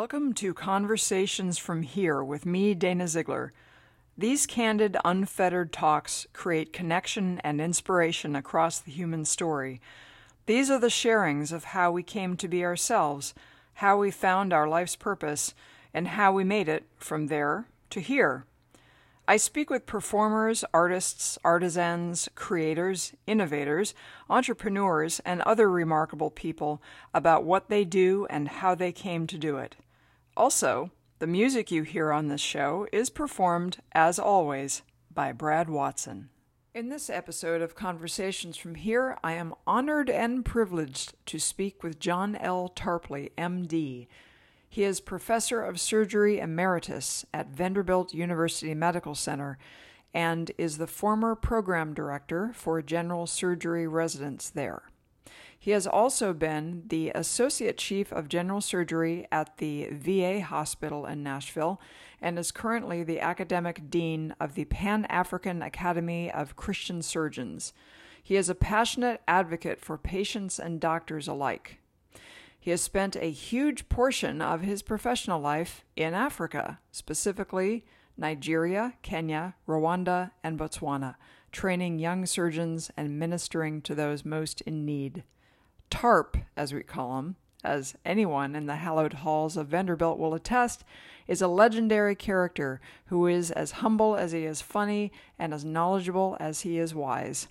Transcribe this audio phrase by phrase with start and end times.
[0.00, 3.52] Welcome to Conversations from Here with me, Dana Ziegler.
[4.16, 9.80] These candid, unfettered talks create connection and inspiration across the human story.
[10.46, 13.34] These are the sharings of how we came to be ourselves,
[13.74, 15.52] how we found our life's purpose,
[15.92, 18.44] and how we made it from there to here.
[19.26, 23.94] I speak with performers, artists, artisans, creators, innovators,
[24.30, 26.80] entrepreneurs, and other remarkable people
[27.12, 29.74] about what they do and how they came to do it.
[30.38, 34.80] Also, the music you hear on this show is performed, as always,
[35.12, 36.30] by Brad Watson.
[36.74, 41.98] In this episode of Conversations from Here, I am honored and privileged to speak with
[42.00, 42.72] John L.
[42.74, 44.06] Tarpley, MD
[44.68, 49.58] he is professor of surgery emeritus at Vanderbilt University Medical Center
[50.12, 54.82] and is the former program director for general surgery residents there.
[55.60, 61.22] He has also been the associate chief of general surgery at the VA hospital in
[61.22, 61.80] Nashville
[62.22, 67.72] and is currently the academic dean of the Pan African Academy of Christian Surgeons.
[68.22, 71.78] He is a passionate advocate for patients and doctors alike.
[72.60, 77.84] He has spent a huge portion of his professional life in Africa, specifically
[78.16, 81.16] Nigeria, Kenya, Rwanda, and Botswana,
[81.50, 85.24] training young surgeons and ministering to those most in need.
[85.90, 90.84] Tarp, as we call him, as anyone in the hallowed halls of Vanderbilt will attest,
[91.26, 96.36] is a legendary character who is as humble as he is funny and as knowledgeable
[96.40, 97.48] as he is wise.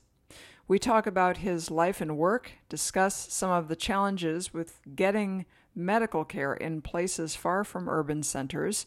[0.67, 6.25] We talk about his life and work, discuss some of the challenges with getting medical
[6.25, 8.85] care in places far from urban centers.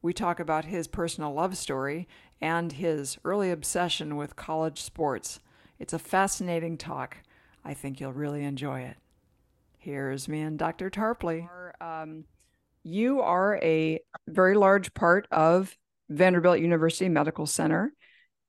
[0.00, 2.08] We talk about his personal love story
[2.40, 5.38] and his early obsession with college sports.
[5.78, 7.18] It's a fascinating talk.
[7.64, 8.96] I think you'll really enjoy it.
[9.78, 10.90] Here's me and Dr.
[10.90, 11.48] Tarpley.
[11.80, 12.24] Um,
[12.84, 15.76] you are a very large part of
[16.08, 17.92] Vanderbilt University Medical Center.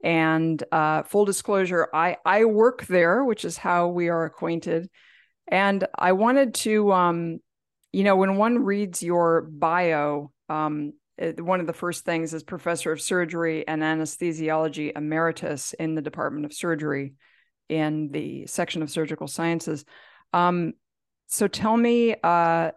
[0.03, 4.89] And uh, full disclosure, I I work there, which is how we are acquainted.
[5.47, 7.39] And I wanted to, um,
[7.91, 10.93] you know, when one reads your bio, um,
[11.37, 16.45] one of the first things is professor of surgery and anesthesiology emeritus in the Department
[16.45, 17.13] of Surgery
[17.69, 19.85] in the section of surgical sciences.
[20.33, 20.73] Um,
[21.27, 22.71] so tell me, uh,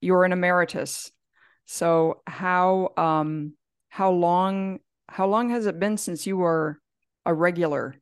[0.00, 1.10] you're an emeritus.
[1.64, 3.54] So how um,
[3.88, 4.78] how long
[5.08, 6.80] how long has it been since you were
[7.24, 7.96] a regular?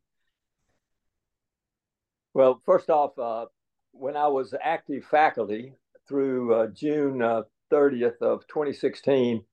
[2.34, 3.46] Well, first off, uh,
[3.92, 5.72] when I was active faculty
[6.08, 7.42] through uh, June uh,
[7.72, 9.44] 30th of 2016,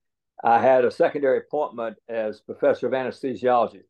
[0.44, 3.82] I had a secondary appointment as professor of anesthesiology.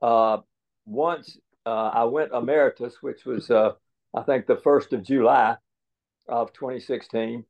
[0.00, 0.38] Uh,
[0.86, 3.72] once uh, I went emeritus, which was, uh,
[4.14, 5.56] I think, the 1st of July
[6.28, 7.44] of 2016.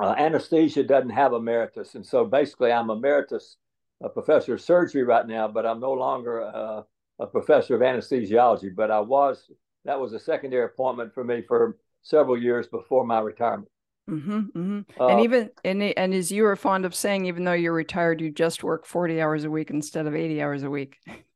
[0.00, 1.94] anesthesia doesn't have emeritus.
[1.94, 3.56] And so basically, I'm emeritus
[4.02, 6.84] a professor of surgery right now, but I'm no longer a,
[7.20, 8.74] a professor of anesthesiology.
[8.74, 9.50] But I was,
[9.84, 13.68] that was a secondary appointment for me for several years before my retirement.
[14.10, 15.00] Mm-hmm, mm-hmm.
[15.00, 18.20] Uh, and even and and as you are fond of saying, even though you're retired,
[18.20, 20.98] you just work forty hours a week instead of eighty hours a week.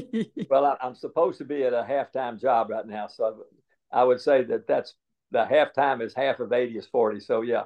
[0.50, 3.44] well, I, am supposed to be at a half time job right now, so
[3.92, 4.94] I would say that that's
[5.30, 7.20] the half time is half of eighty is forty.
[7.20, 7.64] So yeah,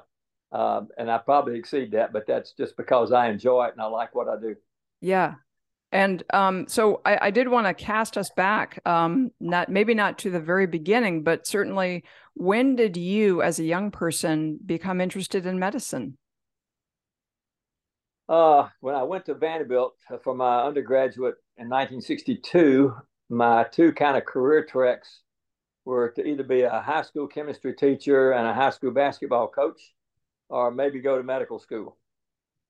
[0.51, 3.85] um, and I probably exceed that, but that's just because I enjoy it and I
[3.85, 4.55] like what I do.
[5.01, 5.35] Yeah.
[5.91, 10.17] And um, so I, I did want to cast us back, um, not maybe not
[10.19, 12.03] to the very beginning, but certainly
[12.33, 16.17] when did you, as a young person, become interested in medicine?
[18.27, 22.95] Uh, when I went to Vanderbilt for my undergraduate in 1962,
[23.29, 25.21] my two kind of career tracks
[25.85, 29.93] were to either be a high school chemistry teacher and a high school basketball coach
[30.49, 31.97] or maybe go to medical school.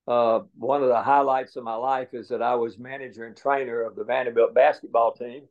[0.08, 3.82] Uh, one of the highlights of my life is that I was manager and trainer
[3.82, 5.44] of the Vanderbilt basketball team,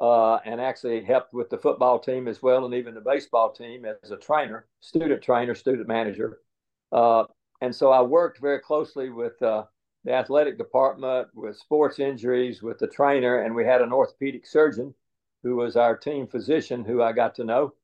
[0.00, 3.86] uh, and actually helped with the football team as well, and even the baseball team
[3.86, 6.40] as a trainer, student trainer, student manager.
[6.92, 7.24] Uh,
[7.62, 9.64] and so I worked very closely with uh,
[10.06, 14.94] the athletic department, with sports injuries, with the trainer, and we had an orthopedic surgeon
[15.42, 17.74] who was our team physician who I got to know.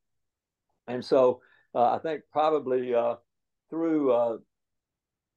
[0.87, 1.41] And so
[1.75, 3.17] uh, I think probably uh,
[3.71, 4.37] through uh,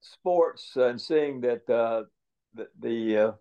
[0.01, 2.03] sports and seeing that uh,
[2.53, 3.31] the, the uh,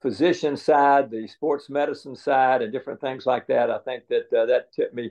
[0.00, 4.46] physician side, the sports medicine side, and different things like that, I think that uh,
[4.46, 5.10] that tipped me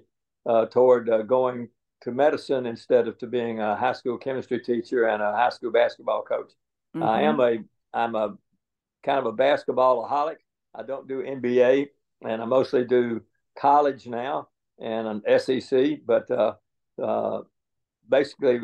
[0.71, 1.67] toward going
[2.01, 5.71] to medicine instead of to being a high school chemistry teacher and a high school
[5.71, 6.51] basketball coach.
[6.95, 7.03] Mm-hmm.
[7.03, 7.57] I am a
[7.93, 8.37] I'm a
[9.03, 10.37] kind of a basketballaholic.
[10.73, 11.87] I don't do NBA,
[12.23, 13.21] and I mostly do
[13.57, 14.47] college now
[14.79, 15.99] and an SEC.
[16.05, 16.53] But uh,
[17.01, 17.41] uh,
[18.07, 18.59] basically,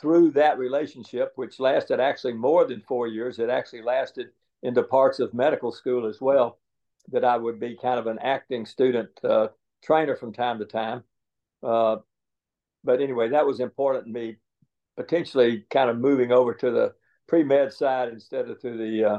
[0.00, 4.28] through that relationship, which lasted actually more than four years, it actually lasted
[4.62, 6.58] into parts of medical school as well.
[7.08, 9.48] That I would be kind of an acting student uh,
[9.82, 11.02] trainer from time to time.
[11.62, 11.96] Uh,
[12.84, 14.36] but anyway, that was important to me,
[14.96, 16.94] potentially kind of moving over to the
[17.28, 19.18] pre med side instead of through the uh,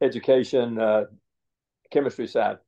[0.00, 1.04] education uh,
[1.90, 2.58] chemistry side.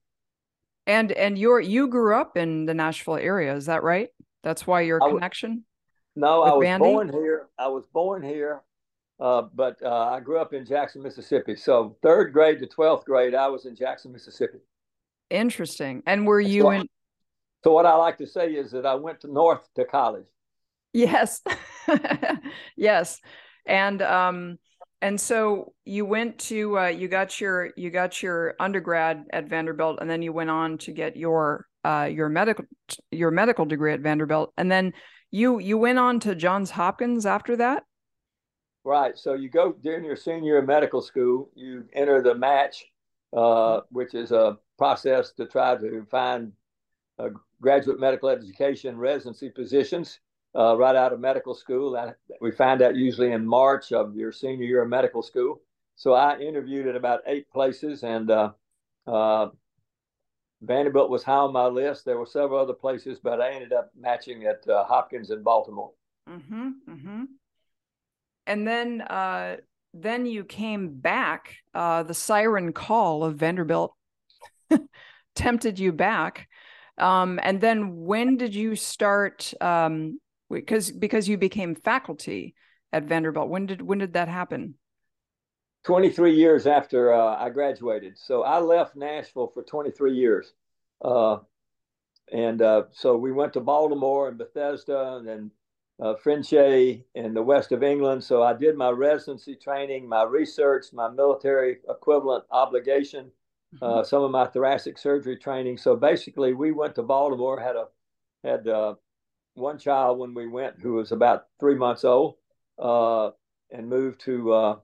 [0.86, 4.08] And and you're you grew up in the Nashville area, is that right?
[4.42, 5.64] That's why your connection.
[6.14, 6.78] no, I was Vandy?
[6.78, 7.48] born here.
[7.58, 8.62] I was born here,
[9.18, 11.56] uh, but uh, I grew up in Jackson, Mississippi.
[11.56, 14.58] So third grade to twelfth grade, I was in Jackson, Mississippi.
[15.28, 16.04] Interesting.
[16.06, 16.88] And were you so, in?
[17.64, 20.26] So what I like to say is that I went to North to college.
[20.92, 21.42] Yes,
[22.76, 23.20] yes,
[23.66, 24.58] and um,
[25.02, 29.98] and so you went to uh, you got your you got your undergrad at Vanderbilt,
[30.00, 32.64] and then you went on to get your uh, your medical
[33.10, 34.92] your medical degree at Vanderbilt, and then
[35.30, 37.84] you you went on to Johns Hopkins after that.
[38.84, 39.18] Right.
[39.18, 42.84] So you go during your senior year of medical school, you enter the match,
[43.36, 46.52] uh, which is a process to try to find
[47.60, 50.20] graduate medical education residency positions
[50.56, 52.12] uh, right out of medical school.
[52.40, 55.60] We find that usually in March of your senior year of medical school.
[55.96, 58.52] So I interviewed at about eight places, and uh,
[59.06, 59.48] uh,
[60.62, 62.04] Vanderbilt was high on my list.
[62.04, 65.92] There were several other places, but I ended up matching at uh, Hopkins in Baltimore.
[66.28, 67.24] Mm-hmm, mm-hmm.
[68.46, 69.56] And then, uh,
[69.94, 71.56] then you came back.
[71.74, 73.94] Uh, the siren call of Vanderbilt
[75.34, 76.48] tempted you back.
[76.98, 80.18] Um, and then, when did you start um,
[80.50, 82.54] because because you became faculty
[82.92, 83.48] at Vanderbilt.
[83.48, 84.74] When did when did that happen?
[85.84, 88.18] 23 years after uh, I graduated.
[88.18, 90.52] So I left Nashville for 23 years.
[91.00, 91.38] Uh,
[92.32, 95.50] and uh, so we went to Baltimore and Bethesda and then
[96.02, 98.24] uh, Frenchay in the west of England.
[98.24, 103.30] So I did my residency training, my research, my military equivalent obligation,
[103.80, 104.06] uh, mm-hmm.
[104.06, 105.78] some of my thoracic surgery training.
[105.78, 107.86] So basically, we went to Baltimore, had a
[108.42, 108.94] had uh,
[109.56, 112.36] one child when we went who was about three months old
[112.78, 113.30] uh,
[113.70, 114.76] and moved to uh,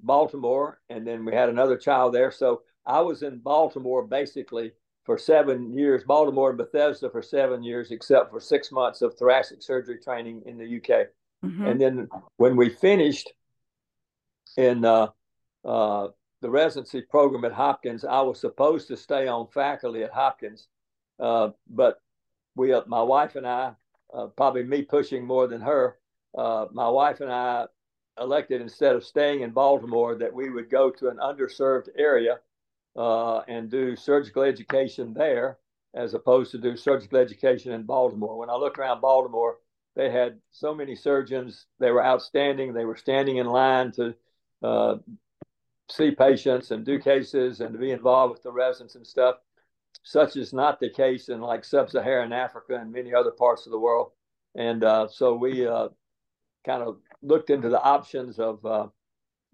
[0.00, 0.80] Baltimore.
[0.88, 2.30] And then we had another child there.
[2.30, 4.72] So I was in Baltimore basically
[5.04, 9.62] for seven years, Baltimore and Bethesda for seven years, except for six months of thoracic
[9.62, 11.08] surgery training in the UK.
[11.44, 11.66] Mm-hmm.
[11.66, 13.32] And then when we finished
[14.56, 15.08] in uh,
[15.64, 16.08] uh,
[16.40, 20.68] the residency program at Hopkins, I was supposed to stay on faculty at Hopkins,
[21.20, 22.00] uh, but
[22.54, 23.72] we, uh, my wife and I,
[24.12, 25.98] uh, probably me pushing more than her.
[26.36, 27.66] Uh, my wife and I
[28.20, 32.40] elected instead of staying in Baltimore that we would go to an underserved area
[32.96, 35.58] uh, and do surgical education there
[35.94, 38.38] as opposed to do surgical education in Baltimore.
[38.38, 39.58] When I look around Baltimore,
[39.96, 41.66] they had so many surgeons.
[41.80, 42.72] They were outstanding.
[42.72, 44.14] They were standing in line to
[44.62, 44.96] uh,
[45.90, 49.36] see patients and do cases and to be involved with the residents and stuff.
[50.08, 53.78] Such is not the case in like sub-Saharan Africa and many other parts of the
[53.78, 54.12] world.
[54.54, 55.88] And uh, so we uh,
[56.64, 58.86] kind of looked into the options of uh,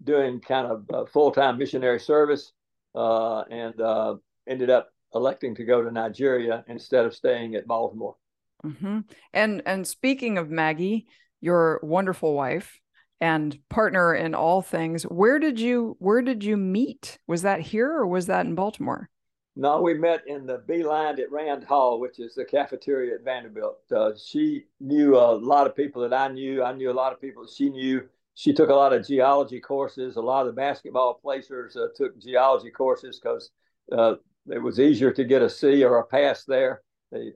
[0.01, 2.53] doing kind of full-time missionary service
[2.95, 4.15] uh, and uh,
[4.47, 8.15] ended up electing to go to Nigeria instead of staying at Baltimore.
[8.63, 8.99] Mm-hmm.
[9.33, 11.07] And and speaking of Maggie,
[11.41, 12.79] your wonderful wife
[13.19, 17.19] and partner in all things, where did you where did you meet?
[17.27, 19.09] Was that here or was that in Baltimore?
[19.57, 23.23] No, we met in the B line at Rand Hall, which is the cafeteria at
[23.23, 23.79] Vanderbilt.
[23.89, 26.61] Uh, she knew a lot of people that I knew.
[26.61, 28.03] I knew a lot of people that she knew.
[28.33, 30.17] She took a lot of geology courses.
[30.17, 33.51] A lot of the basketball placers uh, took geology courses because
[33.93, 34.15] uh,
[34.51, 36.81] it was easier to get a C or a pass there.
[37.13, 37.31] They,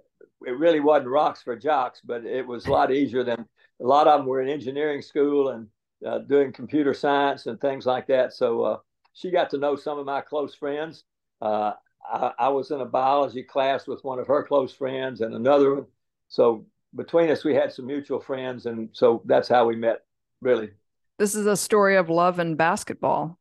[0.46, 3.46] it really wasn't rocks for jocks, but it was a lot easier than
[3.82, 5.68] a lot of them were in engineering school and
[6.06, 8.34] uh, doing computer science and things like that.
[8.34, 8.78] So uh,
[9.14, 11.06] she got to know some of my close friends.
[11.42, 11.72] Uh,
[12.06, 15.76] I, I, was in a biology class with one of her close friends and another
[15.76, 15.86] one.
[16.28, 16.66] So
[16.96, 20.02] between us, we had some mutual friends, and so that's how we met.
[20.42, 20.70] Really,
[21.18, 23.38] this is a story of love and basketball.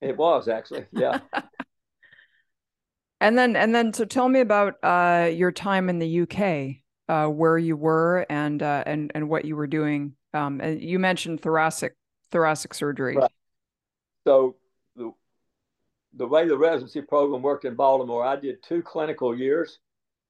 [0.00, 1.20] It was actually, yeah.
[3.20, 7.28] and then, and then, so tell me about uh, your time in the UK, uh,
[7.28, 10.14] where you were, and uh, and and what you were doing.
[10.32, 11.94] Um, and you mentioned thoracic
[12.30, 13.16] thoracic surgery.
[13.16, 13.30] Right.
[14.26, 14.56] So
[16.16, 19.78] the way the residency program worked in Baltimore, I did two clinical years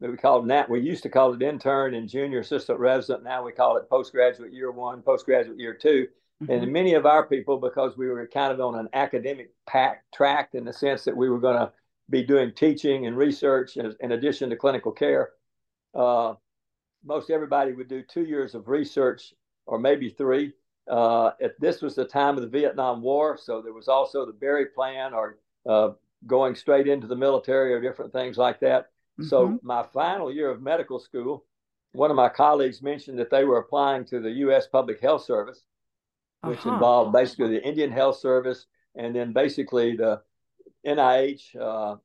[0.01, 3.25] that we called that we used to call it intern and junior assistant resident.
[3.25, 6.09] Now we call it postgraduate year one, postgraduate year 2
[6.43, 6.53] mm-hmm.
[6.53, 10.51] And many of our people, because we were kind of on an academic pack, track
[10.55, 11.73] in the sense that we were going to
[12.11, 15.31] be doing teaching and research in, in addition to clinical care,
[15.95, 16.35] uh,
[17.05, 19.33] most everybody would do two years of research
[19.67, 20.53] or maybe three.
[20.91, 24.33] Uh, if this was the time of the Vietnam War, so there was also the
[24.33, 25.91] Berry Plan or uh,
[26.27, 28.91] going straight into the military or different things like that.
[29.19, 29.29] Mm-hmm.
[29.29, 31.45] So my final year of medical school,
[31.93, 34.67] one of my colleagues mentioned that they were applying to the U.S.
[34.67, 35.65] Public Health Service,
[36.43, 36.75] which uh-huh.
[36.75, 38.67] involved basically the Indian Health Service
[38.97, 40.21] and then basically the
[40.87, 41.97] NIH uh,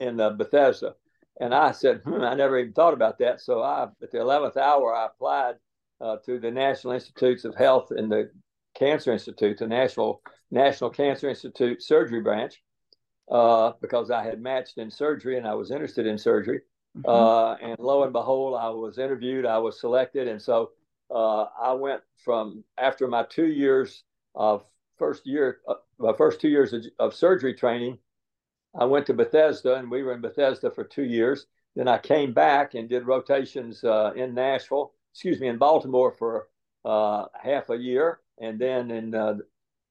[0.00, 0.94] in uh, Bethesda.
[1.40, 3.40] And I said, hmm, I never even thought about that.
[3.40, 5.56] So I, at the 11th hour, I applied
[6.00, 8.30] uh, to the National Institutes of Health in the
[8.74, 12.54] Cancer Institute, the National National Cancer Institute Surgery Branch
[13.30, 16.60] uh, because I had matched in surgery and I was interested in surgery.
[16.96, 17.08] Mm-hmm.
[17.08, 20.28] Uh, and lo and behold, I was interviewed, I was selected.
[20.28, 20.70] And so
[21.10, 24.04] uh, I went from after my two years
[24.34, 24.64] of
[24.96, 27.98] first year, uh, my first two years of, of, surgery training,
[28.78, 31.46] I went to Bethesda and we were in Bethesda for two years.
[31.74, 36.48] Then I came back and did rotations uh, in Nashville, excuse me, in Baltimore for
[36.84, 38.20] uh, half a year.
[38.38, 39.14] And then in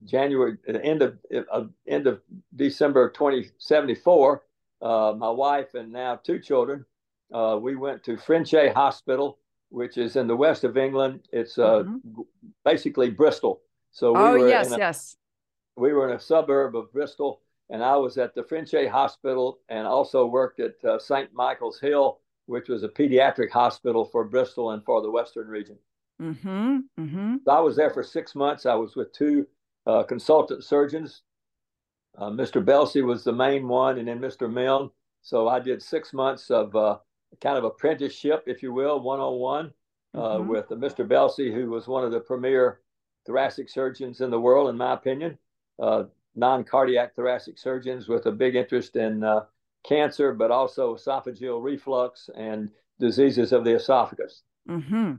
[0.06, 1.18] January, end of
[1.52, 2.22] uh, end of
[2.56, 4.44] December of 2074,
[4.82, 6.86] uh, my wife and now two children,
[7.34, 11.22] uh, we went to Frenchay Hospital, which is in the west of England.
[11.32, 12.22] It's uh, mm-hmm.
[12.66, 13.62] basically Bristol.
[13.92, 15.18] So we oh yes, a, yes.
[15.76, 19.88] We were in a suburb of Bristol, and I was at the Frenchay Hospital, and
[19.88, 21.34] also worked at uh, St.
[21.34, 25.78] Michael's Hill, which was a pediatric hospital for Bristol and for the Western region.
[26.24, 26.78] Mm-hmm.
[27.00, 27.36] Mm-hmm.
[27.50, 28.66] I was there for six months.
[28.66, 29.46] I was with two
[29.86, 31.22] uh, consultant surgeons.
[32.18, 32.64] Uh, Mr.
[32.64, 34.52] Belsey was the main one, and then Mr.
[34.52, 34.90] Milne.
[35.22, 36.98] So I did six months of uh,
[37.42, 39.74] kind of apprenticeship, if you will, one on one
[40.48, 41.08] with Mr.
[41.08, 42.80] Belsey, who was one of the premier
[43.26, 45.38] thoracic surgeons in the world, in my opinion.
[45.80, 46.04] Uh,
[46.36, 49.42] non cardiac thoracic surgeons with a big interest in uh,
[49.84, 54.44] cancer, but also esophageal reflux and diseases of the esophagus.
[54.70, 55.14] Mm-hmm.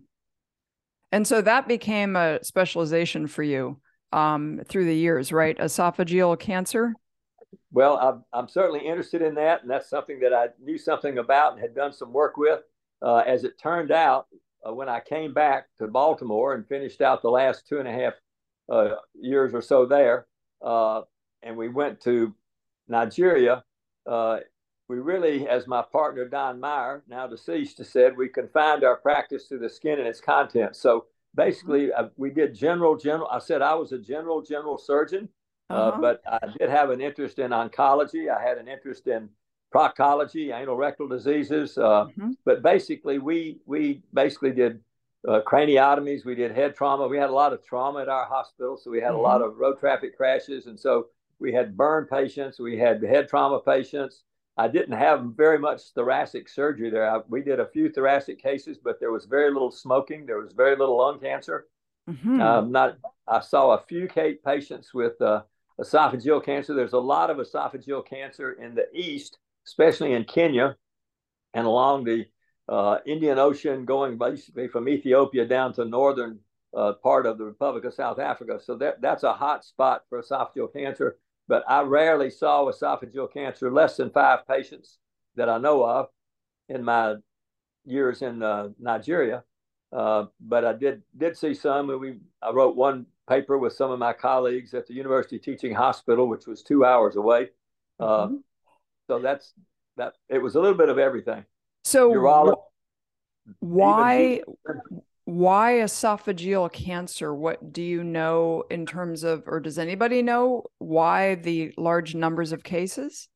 [1.15, 3.81] And so that became a specialization for you
[4.13, 5.57] um, through the years, right?
[5.57, 6.93] Esophageal cancer.
[7.71, 11.53] Well, I'm, I'm certainly interested in that, and that's something that I knew something about
[11.53, 12.63] and had done some work with.
[13.01, 14.27] Uh, as it turned out,
[14.69, 17.93] uh, when I came back to Baltimore and finished out the last two and a
[17.93, 18.15] half
[18.69, 20.27] uh, years or so there,
[20.67, 21.03] uh,
[21.45, 22.35] and we went to
[22.89, 23.63] Nigeria,
[24.05, 24.39] uh,
[24.89, 29.59] we really, as my partner Don Meyer, now deceased, said, we confined our practice to
[29.59, 30.81] the skin and its contents.
[30.81, 35.29] So basically uh, we did general general i said i was a general general surgeon
[35.71, 36.01] uh, uh-huh.
[36.01, 39.29] but i did have an interest in oncology i had an interest in
[39.75, 42.31] proctology anal rectal diseases uh, mm-hmm.
[42.45, 44.81] but basically we we basically did
[45.29, 48.77] uh, craniotomies we did head trauma we had a lot of trauma at our hospital
[48.77, 49.17] so we had mm-hmm.
[49.17, 49.51] a lot mm-hmm.
[49.51, 51.07] of road traffic crashes and so
[51.41, 54.23] we had burn patients we had head trauma patients
[54.57, 57.11] I didn't have very much thoracic surgery there.
[57.11, 60.27] I, we did a few thoracic cases, but there was very little smoking.
[60.27, 61.67] There was very little lung cancer.
[62.09, 62.41] Mm-hmm.
[62.41, 64.09] Um, not, I saw a few
[64.45, 65.43] patients with uh,
[65.81, 66.75] esophageal cancer.
[66.75, 70.77] There's a lot of esophageal cancer in the east, especially in Kenya
[71.55, 72.27] and along the
[72.69, 76.39] uh, Indian Ocean, going basically from Ethiopia down to northern
[76.77, 78.61] uh, part of the Republic of South Africa.
[78.63, 81.19] So that, that's a hot spot for esophageal cancer
[81.49, 84.99] but I rarely saw esophageal cancer, less than five patients
[85.37, 86.07] that I know of
[86.69, 87.17] in my
[87.85, 89.45] years in uh, Nigeria.
[89.93, 91.91] Uh, but I did did see some.
[91.91, 95.75] And we I wrote one paper with some of my colleagues at the University Teaching
[95.75, 97.51] Hospital, which was two hours away.
[98.01, 98.37] Uh, mm-hmm.
[99.07, 99.53] So that's
[99.97, 100.15] that.
[100.29, 101.45] It was a little bit of everything.
[101.85, 102.57] So Urolo-
[103.61, 104.41] why
[105.25, 107.35] why esophageal cancer?
[107.35, 112.53] What do you know in terms of, or does anybody know why the large numbers
[112.53, 113.29] of cases?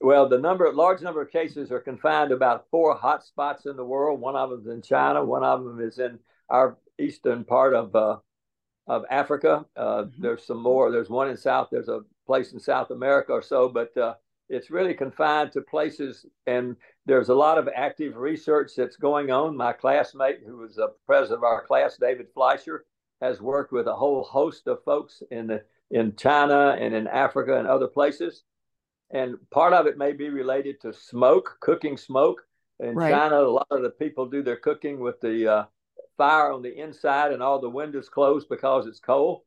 [0.00, 3.76] Well, the number, large number of cases are confined to about four hot spots in
[3.76, 4.20] the world.
[4.20, 5.24] One of them is in China.
[5.24, 8.16] One of them is in our eastern part of uh,
[8.88, 9.64] of Africa.
[9.76, 10.22] Uh, mm-hmm.
[10.22, 10.90] There's some more.
[10.90, 11.68] There's one in South.
[11.70, 14.14] There's a place in South America or so, but uh,
[14.48, 16.26] it's really confined to places.
[16.46, 19.56] And there's a lot of active research that's going on.
[19.56, 22.84] My classmate, who was the president of our class, David Fleischer,
[23.20, 27.58] has worked with a whole host of folks in the in China and in Africa
[27.58, 28.44] and other places.
[29.10, 32.42] And part of it may be related to smoke, cooking smoke.
[32.80, 33.12] In right.
[33.12, 35.64] China, a lot of the people do their cooking with the uh,
[36.16, 39.42] fire on the inside and all the windows closed because it's cold.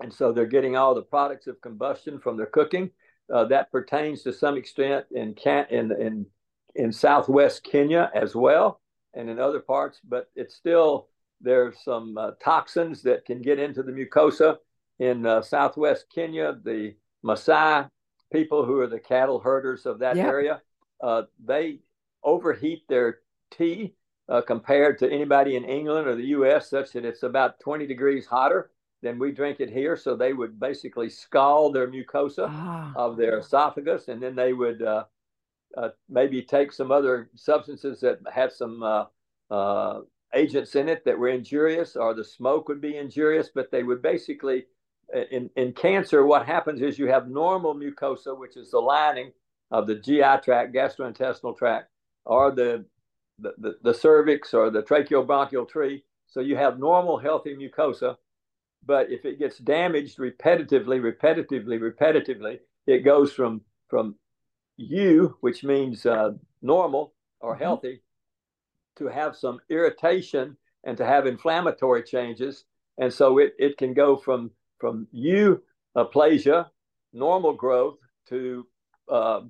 [0.00, 2.90] And so they're getting all the products of combustion from their cooking.
[3.32, 6.26] Uh, that pertains to some extent in, can- in, in,
[6.74, 8.80] in southwest Kenya as well
[9.14, 11.08] and in other parts, but it's still,
[11.40, 14.56] there's some uh, toxins that can get into the mucosa.
[14.98, 16.94] In uh, southwest Kenya, the
[17.24, 17.88] Maasai
[18.32, 20.26] people who are the cattle herders of that yep.
[20.26, 20.62] area,
[21.02, 21.80] uh, they
[22.22, 23.20] overheat their
[23.50, 23.94] tea
[24.28, 28.26] uh, compared to anybody in England or the US, such that it's about 20 degrees
[28.26, 28.70] hotter
[29.02, 29.96] than we drink it here.
[29.96, 32.92] So they would basically scald their mucosa ah.
[32.96, 34.82] of their esophagus, and then they would
[35.76, 39.04] uh, uh, maybe take some other substances that had some uh,
[39.50, 40.00] uh,
[40.34, 44.02] agents in it that were injurious, or the smoke would be injurious, but they would
[44.02, 44.66] basically.
[45.30, 49.32] In, in cancer, what happens is you have normal mucosa, which is the lining
[49.70, 51.88] of the GI tract, gastrointestinal tract,
[52.26, 52.84] or the
[53.38, 56.04] the, the, cervix or the tracheobronchial tree.
[56.26, 58.16] So you have normal, healthy mucosa.
[58.84, 64.16] But if it gets damaged repetitively, repetitively, repetitively, it goes from from
[64.78, 66.30] U, which means uh,
[66.62, 67.62] normal or mm-hmm.
[67.62, 68.02] healthy,
[68.96, 72.64] to have some irritation and to have inflammatory changes.
[72.96, 75.62] And so it, it can go from from U
[75.96, 76.66] aplasia,
[77.12, 78.66] normal growth, to
[79.08, 79.40] uh,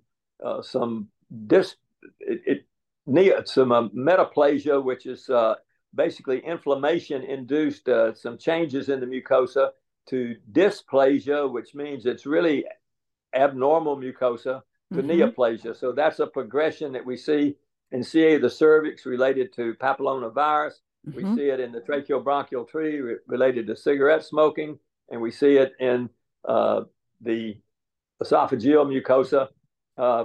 [0.45, 1.09] uh, some
[1.47, 1.77] dis.
[2.21, 2.65] It, it,
[3.49, 5.55] some uh, metaplasia, which is uh,
[5.95, 9.71] basically inflammation induced uh, some changes in the mucosa,
[10.09, 12.65] to dysplasia, which means it's really
[13.35, 15.11] abnormal mucosa, to mm-hmm.
[15.11, 15.77] neoplasia.
[15.77, 17.57] So that's a progression that we see
[17.93, 20.75] in CA of the cervix related to papillomavirus.
[21.07, 21.17] Mm-hmm.
[21.17, 24.79] We see it in the tracheobronchial tree re- related to cigarette smoking,
[25.11, 26.11] and we see it in
[26.47, 26.83] uh,
[27.21, 27.57] the
[28.23, 29.49] esophageal mucosa
[29.97, 30.25] uh,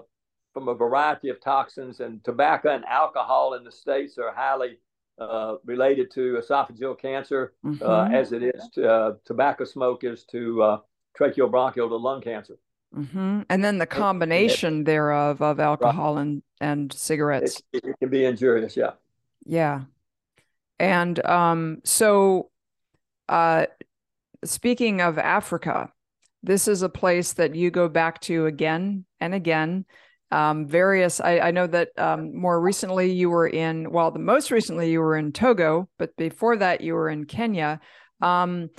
[0.54, 4.78] from a variety of toxins, and tobacco and alcohol in the states are highly
[5.20, 7.84] uh, related to esophageal cancer, uh, mm-hmm.
[7.84, 10.78] uh, as it is to, uh, tobacco smoke is to uh,
[11.20, 12.58] tracheobronchial to lung cancer.
[12.96, 13.42] Mm-hmm.
[13.50, 16.22] And then the combination it, thereof of alcohol right.
[16.22, 17.62] and, and cigarettes.
[17.72, 18.92] It, it, can be injurious, yeah.
[19.46, 19.82] Yeah.
[20.80, 22.50] And um, so,
[23.30, 23.66] uh,
[24.44, 25.92] speaking of Africa,
[26.44, 29.86] this is a place that you go back to again and again
[30.34, 31.22] um, various.
[31.22, 33.92] I, I, know that um, more recently you were in.
[33.92, 37.80] Well, the most recently you were in Togo, but before that you were in Kenya.
[38.20, 38.70] Um,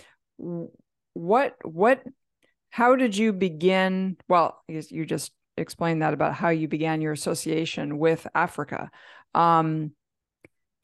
[1.12, 2.03] what what?
[2.75, 4.17] How did you begin?
[4.27, 8.91] Well, you just explained that about how you began your association with Africa.
[9.33, 9.93] Um,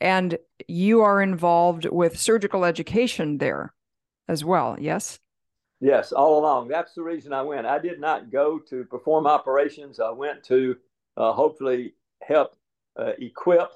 [0.00, 3.74] and you are involved with surgical education there
[4.28, 5.18] as well, yes?
[5.80, 6.68] Yes, all along.
[6.68, 7.66] That's the reason I went.
[7.66, 9.98] I did not go to perform operations.
[9.98, 10.76] I went to
[11.16, 12.54] uh, hopefully help
[12.96, 13.72] uh, equip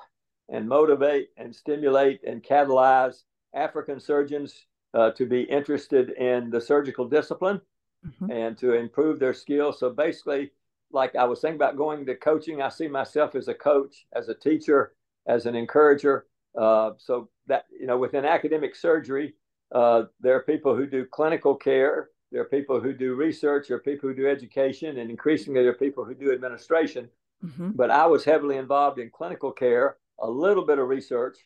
[0.49, 7.09] and motivate and stimulate and catalyze African surgeons uh, to be interested in the surgical
[7.09, 7.61] discipline
[8.07, 8.31] mm-hmm.
[8.31, 9.79] and to improve their skills.
[9.81, 10.53] So basically,
[10.91, 14.29] like I was saying about going to coaching, I see myself as a coach, as
[14.29, 14.95] a teacher,
[15.27, 16.27] as an encourager.
[16.57, 19.35] Uh, so that, you know, within academic surgery,
[19.75, 22.11] uh, there are people who do clinical care.
[22.31, 23.69] There are people who do research.
[23.69, 27.09] There are people who do education, and increasingly there are people who do administration.
[27.45, 27.71] Mm-hmm.
[27.75, 31.39] But I was heavily involved in clinical care, a little bit of research,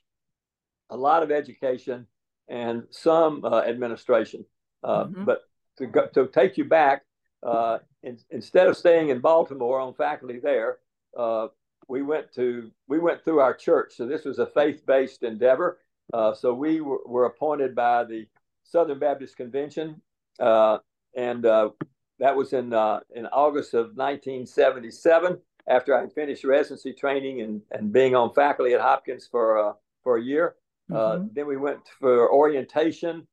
[0.90, 2.06] a lot of education,
[2.48, 4.44] and some uh, administration.
[4.84, 5.24] Uh, mm-hmm.
[5.24, 5.47] But
[5.78, 7.04] to, go, to take you back,
[7.42, 10.78] uh, in, instead of staying in Baltimore on faculty there,
[11.16, 11.48] uh,
[11.88, 13.94] we went to we went through our church.
[13.96, 15.78] So this was a faith-based endeavor
[16.12, 18.26] uh, so we were, were, appointed by the
[18.64, 20.00] Southern Baptist Convention,
[20.40, 20.78] uh,
[21.14, 21.70] and uh,
[22.18, 25.38] that was in uh, in August of 1977.
[25.68, 30.16] After I finished residency training and, and being on faculty at Hopkins for uh, for
[30.16, 30.54] a year,
[30.90, 31.26] mm-hmm.
[31.32, 33.26] then we went for orientation.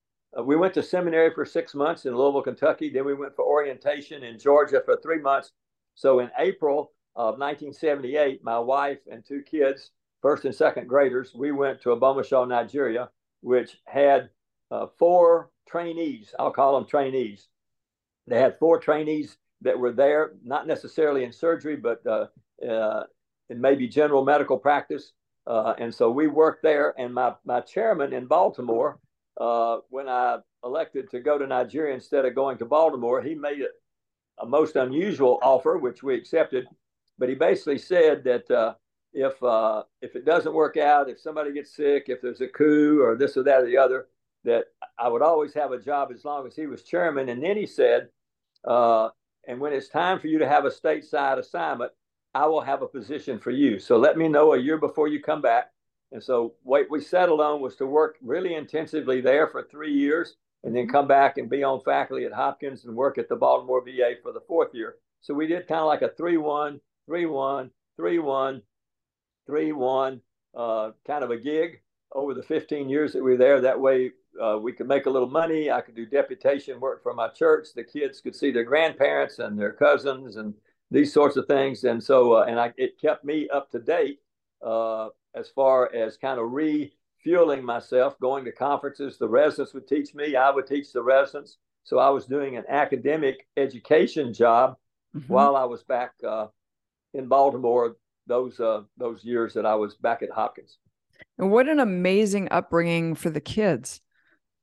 [0.44, 2.90] We went to seminary for six months in Louisville, Kentucky.
[2.90, 5.52] Then we went for orientation in Georgia for three months.
[5.96, 11.52] So in April of 1978, my wife and two kids first and second graders, we
[11.52, 13.10] went to Ogbomoso, Nigeria,
[13.42, 14.30] which had
[14.72, 16.34] uh, four trainees.
[16.38, 17.48] I'll call them trainees.
[18.28, 22.28] They had four trainees that were there, not necessarily in surgery, but uh,
[22.68, 23.04] uh,
[23.50, 25.14] in maybe general medical practice.
[25.48, 26.94] Uh, and so we worked there.
[26.98, 29.00] And my, my chairman in Baltimore,
[29.40, 33.62] uh, when I elected to go to Nigeria instead of going to Baltimore, he made
[33.62, 36.68] a, a most unusual offer, which we accepted.
[37.18, 38.76] But he basically said that uh,
[39.14, 43.02] if uh, if it doesn't work out, if somebody gets sick, if there's a coup
[43.02, 44.08] or this or that or the other,
[44.44, 44.66] that
[44.98, 47.30] I would always have a job as long as he was chairman.
[47.30, 48.10] And then he said,
[48.66, 49.10] uh,
[49.48, 51.92] and when it's time for you to have a stateside assignment,
[52.34, 53.80] I will have a position for you.
[53.80, 55.72] So let me know a year before you come back.
[56.16, 60.38] And so what we settled on was to work really intensively there for three years
[60.64, 63.84] and then come back and be on faculty at Hopkins and work at the Baltimore
[63.84, 64.96] VA for the fourth year.
[65.20, 68.62] So we did kind of like a 3 1, 3 1, 3 1,
[69.46, 70.22] 3 1
[70.56, 71.82] uh, kind of a gig
[72.14, 73.60] over the 15 years that we were there.
[73.60, 75.70] That way uh, we could make a little money.
[75.70, 77.68] I could do deputation work for my church.
[77.76, 80.54] The kids could see their grandparents and their cousins and
[80.90, 81.84] these sorts of things.
[81.84, 84.22] And so, uh, and I, it kept me up to date
[84.66, 89.18] uh, as far as kind of refueling myself, going to conferences.
[89.18, 91.58] The residents would teach me, I would teach the residents.
[91.84, 94.78] So I was doing an academic education job
[95.16, 95.32] mm-hmm.
[95.32, 96.48] while I was back uh,
[97.14, 97.96] in Baltimore
[98.28, 100.78] those uh, those years that I was back at Hopkins.
[101.38, 104.02] And what an amazing upbringing for the kids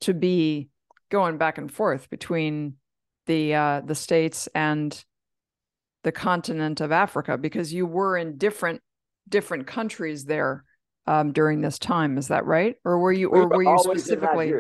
[0.00, 0.68] to be
[1.10, 2.74] going back and forth between
[3.26, 5.04] the uh, the states and
[6.02, 8.82] the continent of Africa because you were in different
[9.28, 10.64] different countries there
[11.06, 12.18] um, during this time.
[12.18, 14.54] Is that right, or were you, or we were, were you specifically?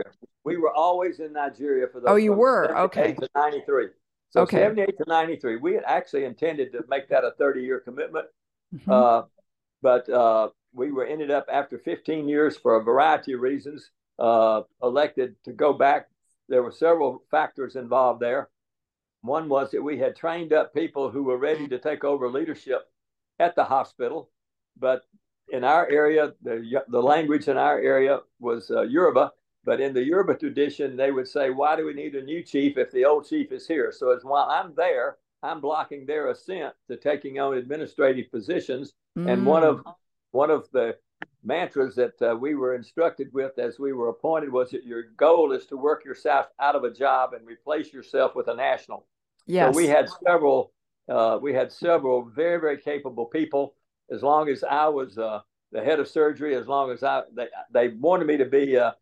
[0.44, 2.08] We were always in Nigeria for those.
[2.08, 3.14] Oh, you were okay.
[3.14, 3.88] To ninety three.
[4.32, 4.60] So okay.
[4.60, 5.56] 78 to 93.
[5.56, 8.26] We had actually intended to make that a 30 year commitment.
[8.74, 8.90] Mm-hmm.
[8.90, 9.22] Uh,
[9.82, 14.62] but uh, we were ended up after 15 years for a variety of reasons uh,
[14.82, 16.08] elected to go back.
[16.48, 18.48] There were several factors involved there.
[19.20, 22.90] One was that we had trained up people who were ready to take over leadership
[23.38, 24.30] at the hospital,
[24.78, 25.02] but
[25.48, 29.32] in our area, the, the language in our area was uh, Yoruba.
[29.64, 32.76] But in the Yoruba tradition, they would say, "Why do we need a new chief
[32.76, 36.74] if the old chief is here?" So as while I'm there, I'm blocking their ascent
[36.88, 38.94] to taking on administrative positions.
[39.16, 39.32] Mm.
[39.32, 39.84] And one of
[40.32, 40.96] one of the
[41.44, 45.52] mantras that uh, we were instructed with as we were appointed was that your goal
[45.52, 49.06] is to work yourself out of a job and replace yourself with a national.
[49.46, 49.72] Yes.
[49.72, 50.72] So we had several,
[51.08, 53.74] uh, we had several very, very capable people.
[54.10, 55.40] As long as I was uh,
[55.72, 58.94] the head of surgery, as long as I, they, they wanted me to be a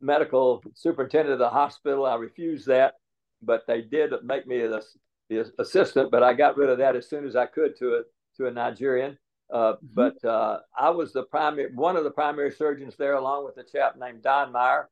[0.00, 2.06] medical superintendent of the hospital.
[2.06, 2.94] I refused that,
[3.42, 4.82] but they did make me the,
[5.28, 8.02] the assistant, but I got rid of that as soon as I could to a,
[8.36, 9.18] to a Nigerian.
[9.52, 9.86] Uh, mm-hmm.
[9.94, 13.64] But uh, I was the primary, one of the primary surgeons there, along with a
[13.64, 14.88] chap named Don Meyer.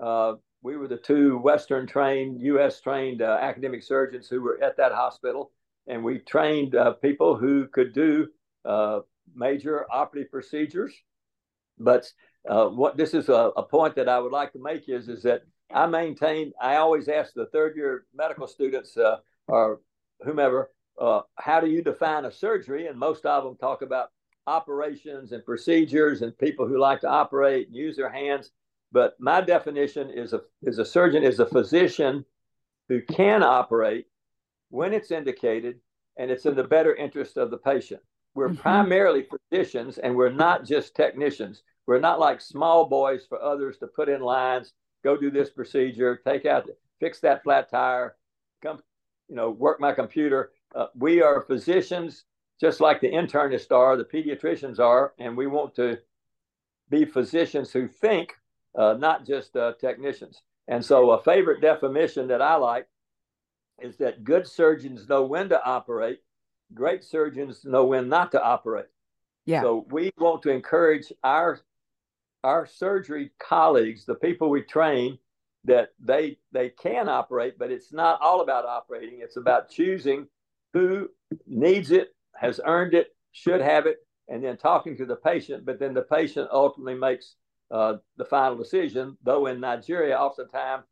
[0.00, 2.80] Uh, we were the two Western trained, U.S.
[2.80, 5.52] trained uh, academic surgeons who were at that hospital,
[5.86, 8.28] and we trained uh, people who could do
[8.64, 9.00] uh,
[9.34, 10.94] major operative procedures.
[11.78, 12.10] But
[12.44, 15.42] what this is a, a, point that I would like to make is is that
[15.72, 16.52] I maintain.
[16.60, 18.96] I always ask the third year medical students
[19.48, 19.80] or
[20.24, 22.86] whomever uh, how do you define a surgery?
[22.86, 24.10] And most of them talk about
[24.46, 28.50] operations and procedures and people who like to operate and use their hands.
[28.92, 32.24] But my definition is a is a surgeon is a physician
[32.88, 34.06] who can operate
[34.68, 35.80] when it's indicated
[36.16, 38.00] and it's in the better interest of the patient.
[38.34, 38.60] We're mm-hmm.
[38.60, 41.62] primarily physicians and we're not just technicians.
[41.86, 46.20] We're not like small boys for others to put in lines, go do this procedure,
[46.26, 46.68] take out,
[46.98, 48.16] fix that flat tire,
[48.62, 48.80] come,
[49.28, 52.24] you know, work my computer uh, we are physicians,
[52.60, 55.98] just like the internists are, the pediatricians are, and we want to
[56.90, 58.32] be physicians who think,
[58.76, 60.42] uh, not just uh, technicians.
[60.66, 62.88] And so, a favorite definition that I like
[63.80, 66.20] is that good surgeons know when to operate,
[66.74, 68.86] great surgeons know when not to operate.
[69.46, 69.62] Yeah.
[69.62, 71.60] So we want to encourage our
[72.42, 75.18] our surgery colleagues, the people we train,
[75.64, 79.20] that they they can operate, but it's not all about operating.
[79.20, 80.26] It's about choosing
[80.72, 81.08] who
[81.46, 85.64] needs it, has earned it, should have it, and then talking to the patient.
[85.64, 87.36] But then the patient ultimately makes
[87.70, 89.16] uh, the final decision.
[89.22, 90.84] Though in Nigeria, oftentimes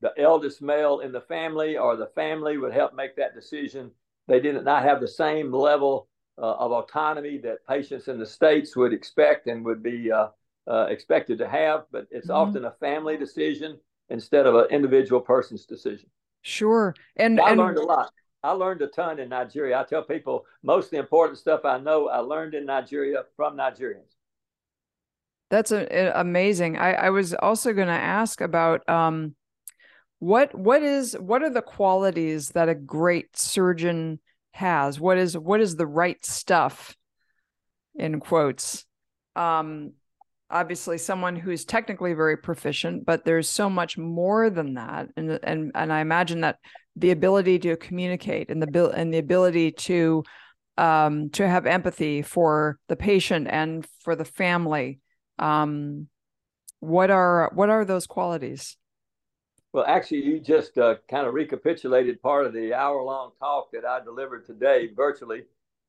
[0.00, 3.90] the eldest male in the family or the family would help make that decision.
[4.28, 6.08] They did not have the same level
[6.38, 10.28] uh, of autonomy that patients in the states would expect and would be uh,
[10.66, 11.84] uh expected to have.
[11.90, 12.36] But it's mm-hmm.
[12.36, 16.08] often a family decision instead of an individual person's decision.
[16.42, 18.12] Sure, and I and, learned a lot.
[18.42, 19.78] I learned a ton in Nigeria.
[19.78, 23.56] I tell people most of the important stuff I know I learned in Nigeria from
[23.56, 24.16] Nigerians.
[25.48, 26.78] That's a, a, amazing.
[26.78, 29.36] I, I was also going to ask about um,
[30.22, 34.20] what what is what are the qualities that a great surgeon
[34.52, 35.00] has?
[35.00, 36.96] What is what is the right stuff
[37.96, 38.84] in quotes
[39.34, 39.94] um,
[40.48, 45.72] obviously someone who's technically very proficient, but there's so much more than that, and and
[45.74, 46.58] and I imagine that
[46.94, 50.22] the ability to communicate and the bill and the ability to
[50.78, 55.00] um, to have empathy for the patient and for the family.
[55.40, 56.06] Um,
[56.78, 58.76] what are what are those qualities?
[59.72, 64.04] Well, actually, you just uh, kind of recapitulated part of the hour-long talk that I
[64.04, 65.44] delivered today virtually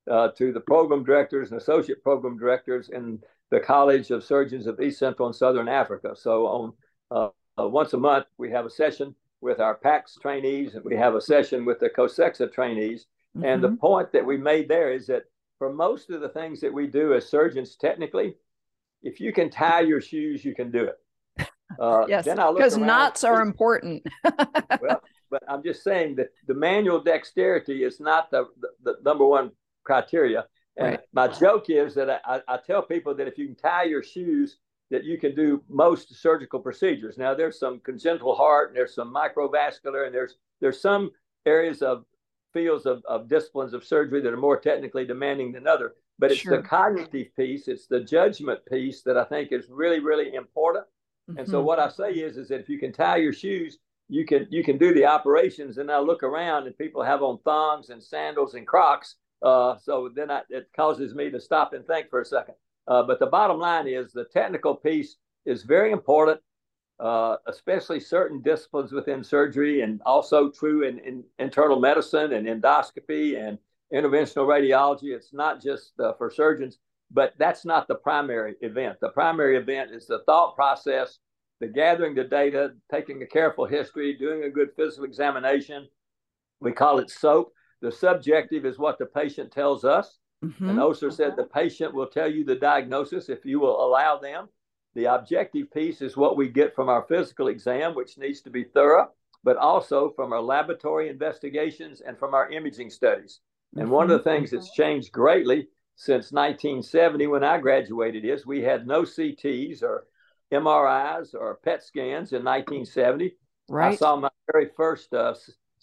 [0.10, 3.19] uh, to the program directors and associate program directors in
[3.52, 6.15] the College of Surgeons of East Central and Southern Africa.
[6.15, 6.74] So on
[7.12, 10.96] uh, uh once a month, we have a session with our PAACS trainees, and we
[10.96, 13.08] have a session with the COSECSA trainees.
[13.36, 13.46] Mm-hmm.
[13.46, 13.78] And the mm-hmm.
[13.78, 15.24] point that we made there is that
[15.60, 18.36] for most of the things that we do as surgeons, technically,
[19.02, 20.98] if you can tie your shoes, you can do it.
[21.80, 24.04] Uh, yes, because knots are important.
[24.82, 29.26] well, but I'm just saying that the manual dexterity is not the, the, the number
[29.26, 29.52] one
[29.84, 30.46] criteria.
[30.78, 31.00] And right.
[31.14, 34.58] my joke is that I, I tell people that if you can tie your shoes,
[34.90, 37.18] that you can do most surgical procedures.
[37.18, 41.12] Now, there's some congenital heart, and there's some microvascular, and there's there's some
[41.46, 42.06] areas of
[42.54, 45.96] fields of, of disciplines of surgery that are more technically demanding than other.
[46.20, 46.58] But it's sure.
[46.58, 50.86] the cognitive piece, it's the judgment piece that I think is really, really important.
[51.30, 51.40] Mm-hmm.
[51.40, 51.68] And so mm-hmm.
[51.68, 54.64] what I say is, is that if you can tie your shoes, you can you
[54.64, 55.78] can do the operations.
[55.78, 59.16] And I look around and people have on thongs and sandals and Crocs.
[59.42, 62.56] Uh, so then I, it causes me to stop and think for a second.
[62.88, 66.40] Uh, but the bottom line is the technical piece is very important,
[67.00, 73.38] uh, especially certain disciplines within surgery and also true in, in, internal medicine and endoscopy
[73.38, 73.58] and
[73.94, 75.16] interventional radiology.
[75.16, 76.80] It's not just uh, for surgeons,
[77.13, 78.97] but that's not the primary event.
[78.99, 81.19] The primary event is the thought process,
[81.60, 85.88] the gathering the data, taking a careful history, doing a good physical examination.
[86.60, 87.54] We call it SOAP.
[87.82, 90.17] The subjective is what the patient tells us.
[90.43, 90.69] Mm-hmm.
[90.69, 91.41] And Osler said mm-hmm.
[91.41, 94.49] the patient will tell you the diagnosis if you will allow them.
[94.95, 98.63] The objective piece is what we get from our physical exam, which needs to be
[98.63, 99.10] thorough,
[99.43, 103.39] but also from our laboratory investigations and from our imaging studies.
[103.76, 104.38] And one of the mm-hmm.
[104.38, 104.82] things that's mm-hmm.
[104.82, 110.06] changed greatly since 1970 when I graduated is we had no CTs or
[110.52, 113.36] MRIs or PET scans in 1970.
[113.70, 113.94] Right.
[113.94, 115.36] I saw my very first uh,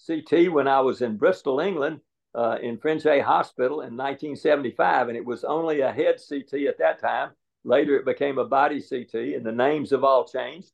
[0.07, 2.01] CT when I was in Bristol, England,
[2.35, 7.01] uh, in Frenchay Hospital in 1975, and it was only a head CT at that
[7.01, 7.31] time.
[7.65, 10.71] Later, it became a body CT, and the names have all changed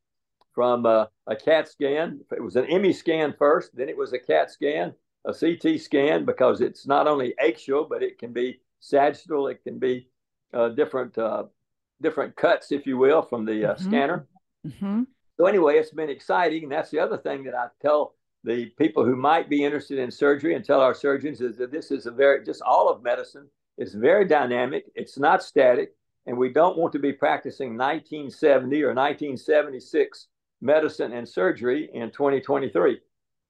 [0.52, 2.20] from uh, a CAT scan.
[2.30, 4.94] It was an EMI scan first, then it was a CAT scan,
[5.24, 9.78] a CT scan, because it's not only axial, but it can be sagittal, it can
[9.78, 10.08] be
[10.52, 11.44] uh, different uh,
[12.02, 13.84] different cuts, if you will, from the uh, mm-hmm.
[13.84, 14.26] scanner.
[14.66, 15.02] Mm-hmm.
[15.38, 19.04] So anyway, it's been exciting, and that's the other thing that I tell the people
[19.04, 22.10] who might be interested in surgery and tell our surgeons is that this is a
[22.10, 24.84] very just all of medicine is very dynamic.
[24.94, 25.94] It's not static,
[26.26, 30.28] and we don't want to be practicing 1970 or 1976
[30.60, 33.00] medicine and surgery in 2023.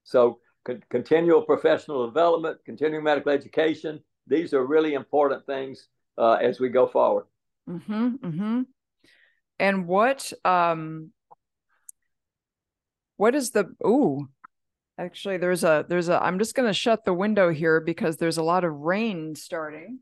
[0.03, 5.87] So con- continual professional development, continuing medical education, these are really important things
[6.17, 7.25] uh, as we go forward.
[7.69, 8.61] Mm-hmm, mm-hmm.
[9.59, 11.11] And what um,
[13.17, 14.27] what is the ooh
[14.99, 18.39] Actually, there's a there's a I'm just going to shut the window here because there's
[18.39, 19.99] a lot of rain starting.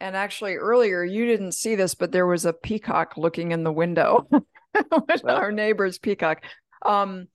[0.00, 3.72] And actually earlier you didn't see this but there was a peacock looking in the
[3.72, 4.28] window.
[5.24, 6.42] our neighbor's peacock.
[6.84, 7.28] Um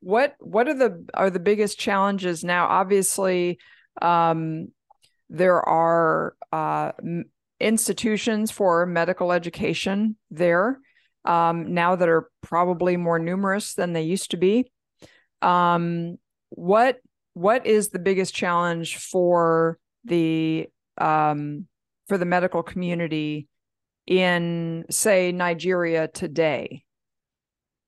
[0.00, 2.66] what what are the are the biggest challenges now?
[2.66, 3.58] Obviously
[4.00, 4.68] um
[5.28, 6.92] there are uh
[7.60, 10.78] institutions for medical education there
[11.24, 14.70] um, now that are probably more numerous than they used to be.
[15.40, 16.18] Um,
[16.50, 16.98] what
[17.34, 21.66] what is the biggest challenge for the um,
[22.08, 23.48] for the medical community
[24.06, 26.84] in say Nigeria today?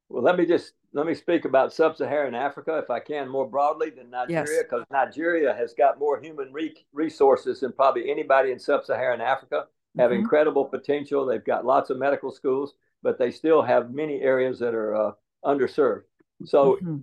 [0.09, 3.90] Well, let me just let me speak about sub-Saharan Africa, if I can, more broadly
[3.90, 5.07] than Nigeria, because yes.
[5.07, 9.66] Nigeria has got more human re- resources than probably anybody in sub-Saharan Africa.
[9.98, 10.20] Have mm-hmm.
[10.20, 11.26] incredible potential.
[11.26, 15.12] They've got lots of medical schools but they still have many areas that are uh,
[15.44, 16.04] underserved.
[16.44, 16.96] So, mm-hmm.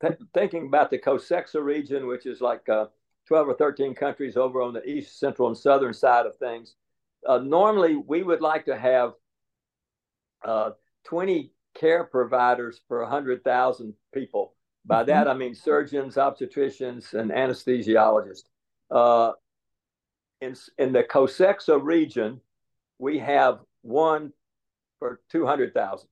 [0.00, 2.86] th- thinking about the COSECSA region, which is like uh,
[3.28, 6.74] 12 or 13 countries over on the east, central, and southern side of things,
[7.28, 9.12] uh, normally we would like to have
[10.44, 10.70] uh,
[11.04, 14.54] 20 care providers for 100,000 people.
[14.86, 15.08] By mm-hmm.
[15.08, 18.44] that, I mean surgeons, obstetricians, and anesthesiologists.
[18.90, 19.32] Uh,
[20.40, 22.40] in, in the COSECSA region,
[22.98, 24.32] we have one
[24.98, 26.08] for 200,000.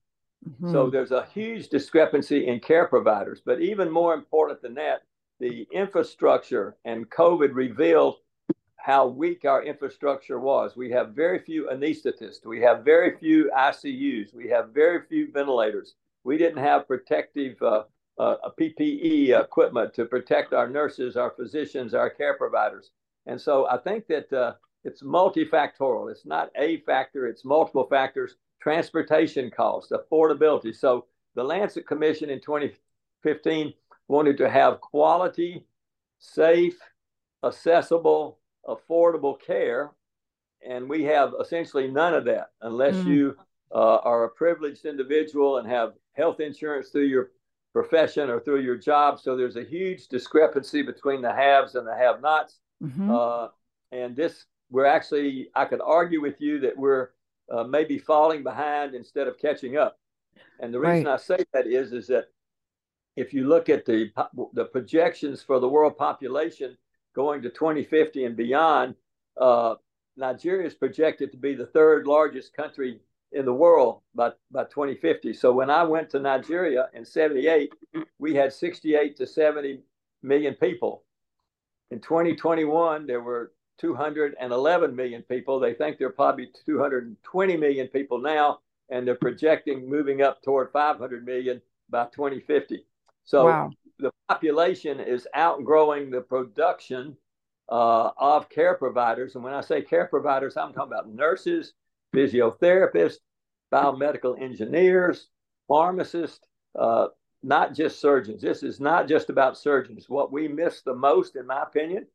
[0.48, 0.72] Mm-hmm.
[0.72, 3.40] So there's a huge discrepancy in care providers.
[3.44, 5.03] But even more important than that,
[5.38, 8.16] the infrastructure and COVID revealed
[8.83, 10.77] how weak our infrastructure was.
[10.77, 12.45] We have very few anesthetists.
[12.45, 14.35] We have very few ICUs.
[14.35, 15.95] We have very few ventilators.
[16.25, 17.85] We didn't have protective uh,
[18.18, 22.90] uh, PPE equipment to protect our nurses, our physicians, our care providers.
[23.27, 26.11] And so I think that uh, it's multifactorial.
[26.11, 28.35] It's not a factor, it's multiple factors.
[28.61, 30.75] Transportation costs, affordability.
[30.75, 33.75] So the Lancet Commission in 2015
[34.09, 35.66] wanted to have quality,
[36.18, 36.79] safe,
[37.45, 39.92] accessible, affordable care.
[40.66, 43.07] And we have essentially none of that unless mm.
[43.07, 43.37] you
[43.75, 47.31] uh, are a privileged individual and have health insurance through your
[47.72, 49.18] profession or through your job.
[49.18, 52.61] So there's a huge discrepancy between the haves and the have nots.
[52.83, 53.11] Mm-hmm.
[53.11, 53.48] Uh,
[53.90, 57.09] and this, we're actually, I could argue with you that we're
[57.51, 59.98] uh, maybe falling behind instead of catching up.
[60.61, 61.14] And the reason right.
[61.14, 62.27] I say that is, is that
[63.16, 64.11] if you look at the
[64.55, 66.77] the projections for the world population
[67.14, 68.94] going to 2050 and beyond,
[69.40, 69.75] uh,
[70.16, 73.01] Nigeria is projected to be the third largest country
[73.33, 75.33] in the world by, by 2050.
[75.33, 77.72] So when I went to Nigeria in 78,
[78.18, 79.81] we had 68 to 70
[80.22, 81.05] million people.
[81.90, 85.59] In 2021, there were 211 million people.
[85.59, 90.70] They think there are probably 220 million people now, and they're projecting moving up toward
[90.72, 92.85] 500 million by 2050.
[93.24, 93.70] So wow.
[93.98, 97.16] the population is outgrowing the production
[97.68, 99.35] uh, of care providers.
[99.35, 101.74] And when I say care providers, I'm talking about nurses,
[102.14, 103.18] physiotherapists,
[103.72, 105.28] biomedical engineers,
[105.68, 106.46] pharmacists,
[106.78, 107.08] uh,
[107.42, 108.42] not just surgeons.
[108.42, 110.08] This is not just about surgeons.
[110.08, 112.06] What we miss the most, in my opinion,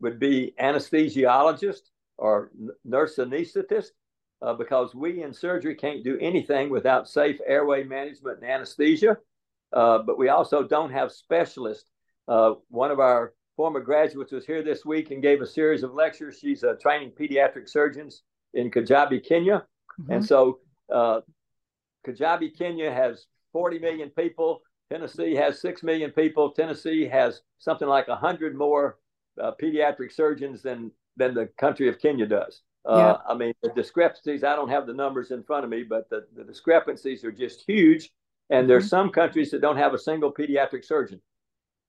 [0.00, 2.50] would be anesthesiologists or
[2.84, 3.92] nurse anesthetists,
[4.42, 9.16] uh, because we in surgery can't do anything without safe airway management and anesthesia.
[9.72, 11.90] Uh, but we also don't have specialists.
[12.28, 15.94] Uh, one of our former graduates was here this week and gave a series of
[15.94, 16.38] lectures.
[16.38, 18.22] She's uh, training pediatric surgeons
[18.54, 19.66] in Kijabe, Kenya.
[20.00, 20.12] Mm-hmm.
[20.12, 20.60] And so
[20.92, 21.20] uh,
[22.06, 24.62] Kijabe, Kenya has 40 million people.
[24.90, 26.50] Tennessee has 6 million people.
[26.50, 28.98] Tennessee has something like 100 more
[29.40, 32.62] uh, pediatric surgeons than, than the country of Kenya does.
[32.88, 33.16] Uh, yeah.
[33.28, 36.26] I mean, the discrepancies, I don't have the numbers in front of me, but the,
[36.34, 38.10] the discrepancies are just huge.
[38.50, 38.88] And there's mm-hmm.
[38.88, 41.20] some countries that don't have a single pediatric surgeon.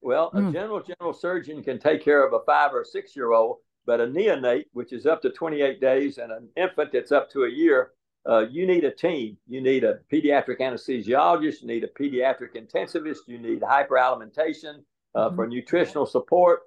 [0.02, 0.50] Well, mm.
[0.50, 4.02] a general general surgeon can take care of a five or six year old, but
[4.02, 7.50] a neonate, which is up to 28 days, and an infant that's up to a
[7.50, 7.91] year,
[8.28, 9.38] uh, you need a team.
[9.47, 14.84] You need a pediatric anesthesiologist, you need a pediatric intensivist, you need hyperalimentation
[15.15, 15.36] uh, mm-hmm.
[15.36, 16.62] for nutritional support,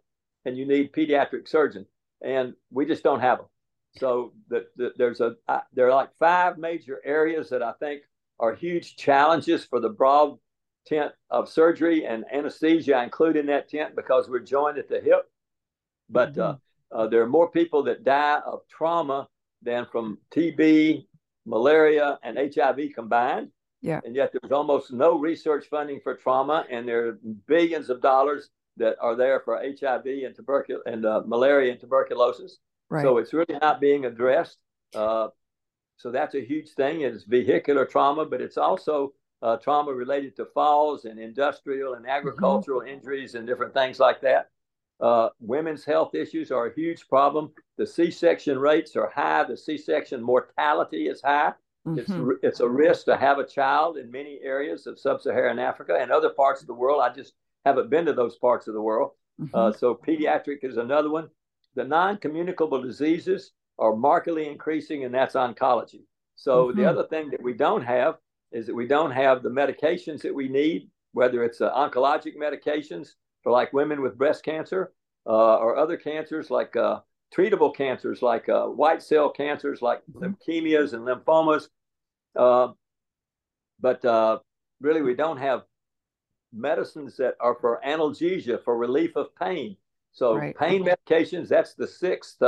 [0.44, 1.87] and you need pediatric surgeon.
[2.22, 3.46] And we just don't have them.
[3.96, 5.37] So the, the, there's a
[5.72, 8.02] there are like five major areas that I think
[8.38, 10.38] are huge challenges for the broad
[10.87, 15.31] tent of surgery and anesthesia include in that tent because we're joined at the hip.
[16.11, 16.40] But mm-hmm.
[16.40, 16.57] uh,
[16.94, 19.29] uh, there are more people that die of trauma
[19.62, 21.07] than from TB,
[21.47, 23.49] malaria, and HIV combined.
[23.81, 24.01] Yeah.
[24.05, 28.49] And yet there's almost no research funding for trauma, and there are billions of dollars
[28.77, 32.59] that are there for HIV and tuberculosis and uh, malaria and tuberculosis.
[32.90, 33.03] Right.
[33.03, 34.59] So it's really not being addressed.
[35.96, 37.02] Uh, so that's a huge thing.
[37.02, 42.80] It's vehicular trauma, but it's also uh, trauma related to falls and industrial and agricultural
[42.80, 42.94] mm-hmm.
[42.94, 44.50] injuries and different things like that.
[45.00, 47.50] Uh, women's health issues are a huge problem.
[47.76, 49.44] The C-section rates are high.
[49.44, 51.52] The C-section mortality is high.
[51.87, 51.98] Mm-hmm.
[51.98, 56.11] It's it's a risk to have a child in many areas of sub-Saharan Africa and
[56.11, 57.02] other parts of the world.
[57.02, 57.35] I just
[57.66, 59.11] haven't been to those parts of the world.
[59.40, 59.54] Mm-hmm.
[59.54, 61.28] Uh, so pediatric is another one.
[61.74, 66.02] The non-communicable diseases are markedly increasing, and that's oncology.
[66.37, 66.80] So mm-hmm.
[66.80, 68.16] the other thing that we don't have
[68.52, 73.10] is that we don't have the medications that we need, whether it's uh, oncologic medications
[73.42, 74.92] for like women with breast cancer
[75.26, 77.00] uh, or other cancers like uh,
[77.34, 80.24] treatable cancers like uh, white cell cancers like mm-hmm.
[80.24, 81.68] leukemias and lymphomas.
[82.37, 82.72] Uh,
[83.80, 84.38] but uh,
[84.80, 85.62] really, we don't have
[86.52, 89.76] medicines that are for analgesia, for relief of pain.
[90.12, 90.56] So right.
[90.56, 92.40] pain medications, that's the sixth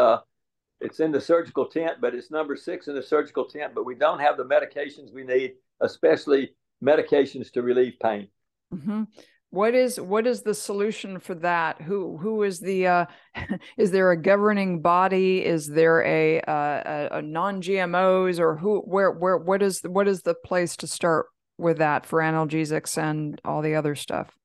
[0.81, 3.75] it's in the surgical tent, but it's number six in the surgical tent.
[3.75, 8.29] But we don't have the medications we need especially medications to relieve pain.
[8.75, 9.05] Mm-hmm.
[9.51, 11.81] What is what is the solution for that?
[11.81, 13.07] Who who is the uh,
[13.79, 15.45] is there a governing body?
[15.45, 20.09] Is there a, uh, a, a non GMOs or who where where what is what
[20.09, 21.27] is the place to start
[21.59, 24.37] with that for analgesics and all the other stuff?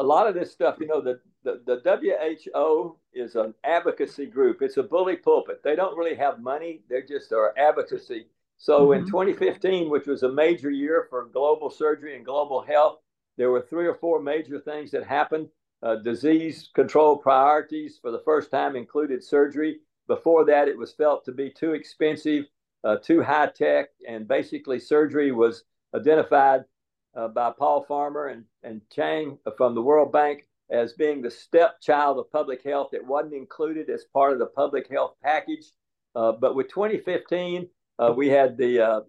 [0.00, 4.60] A lot of this stuff, you know, the the, the WHO is an advocacy group.
[4.60, 5.62] It's a bully pulpit.
[5.64, 6.82] They don't really have money.
[6.88, 8.26] They're just our advocacy
[8.60, 9.04] so mm-hmm.
[9.04, 12.98] in 2015, which was a major year for global surgery and global health,
[13.38, 15.48] there were three or four major things that happened.
[15.82, 19.78] Uh, disease control priorities for the first time included surgery,
[20.08, 22.44] before that, it was felt to be too expensive,
[22.84, 26.64] uh, too high tech, and basically surgery was identified
[27.16, 32.18] uh, by Paul Farmer and, and Chang from the World Bank as being the stepchild
[32.18, 32.90] of public health.
[32.92, 35.72] It wasn't included as part of the public health package.
[36.14, 39.00] Uh, but with 2015, uh, we had the uh,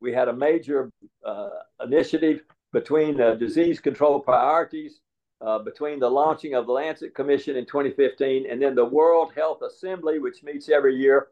[0.00, 0.90] we had a major
[1.24, 1.48] uh,
[1.84, 2.40] initiative
[2.72, 5.00] between disease control priorities,
[5.40, 9.62] uh, between the launching of the Lancet Commission in 2015 and then the World Health
[9.62, 11.28] Assembly, which meets every year,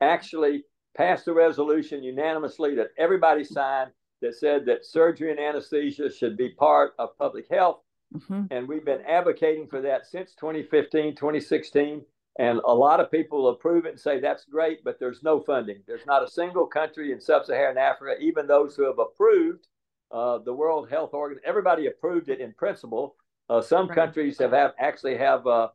[0.00, 0.64] actually
[0.96, 3.90] passed a resolution unanimously that everybody signed
[4.24, 7.80] that said that surgery and anesthesia should be part of public health.
[8.14, 8.44] Mm-hmm.
[8.50, 12.02] And we've been advocating for that since 2015, 2016.
[12.38, 15.82] And a lot of people approve it and say that's great, but there's no funding.
[15.86, 19.68] There's not a single country in sub Saharan Africa, even those who have approved
[20.10, 23.16] uh, the World Health Organization, everybody approved it in principle.
[23.48, 23.94] Uh, some right.
[23.94, 25.68] countries have, have actually have uh,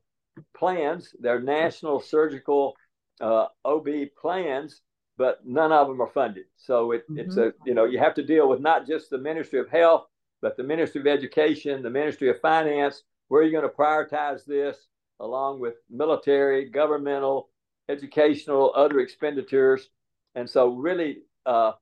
[0.55, 2.75] plans, their national surgical
[3.21, 3.87] uh, OB
[4.19, 4.81] plans,
[5.19, 6.45] but none of them are funded.
[6.55, 7.19] So it, mm-hmm.
[7.19, 10.07] it's a you know you have to deal with not just the Ministry of Health,
[10.41, 13.03] but the Ministry of Education, the Ministry of Finance.
[13.27, 14.87] Where are you going to prioritize this,
[15.19, 17.49] along with military, governmental,
[17.89, 19.89] educational, other expenditures?
[20.35, 21.73] And so, really, uh,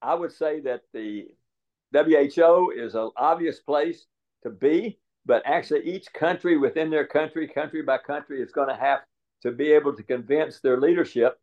[0.00, 1.26] I would say that the
[1.92, 4.06] WHO is an obvious place
[4.44, 8.76] to be but actually each country within their country, country by country, is going to
[8.76, 9.00] have
[9.42, 11.38] to be able to convince their leadership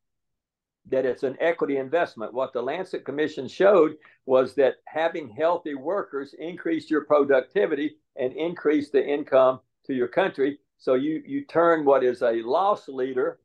[0.89, 2.33] that it's an equity investment.
[2.33, 8.91] What the Lancet Commission showed was that having healthy workers increased your productivity and increased
[8.91, 10.59] the income to your country.
[10.77, 13.39] So you you turn what is a loss leader,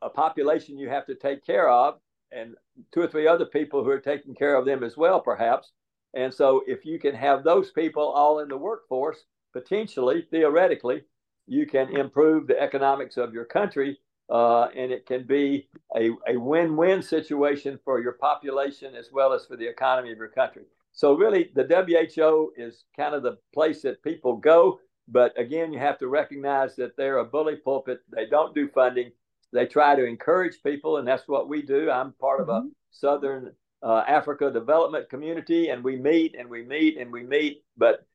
[0.00, 1.98] a population you have to take care of,
[2.32, 2.54] and
[2.92, 5.72] two or three other people who are taking care of them as well, perhaps,
[6.14, 11.02] and so, if you can have those people all in the workforce, potentially, theoretically,
[11.46, 13.98] you can improve the economics of your country.
[14.30, 19.32] Uh, and it can be a, a win win situation for your population as well
[19.32, 20.62] as for the economy of your country.
[20.92, 24.80] So, really, the WHO is kind of the place that people go.
[25.08, 28.00] But again, you have to recognize that they're a bully pulpit.
[28.10, 29.10] They don't do funding.
[29.52, 31.90] They try to encourage people, and that's what we do.
[31.90, 32.68] I'm part of a mm-hmm.
[32.90, 33.52] Southern
[33.82, 37.62] uh, Africa Development Community, and we meet and we meet and we meet.
[37.76, 38.06] But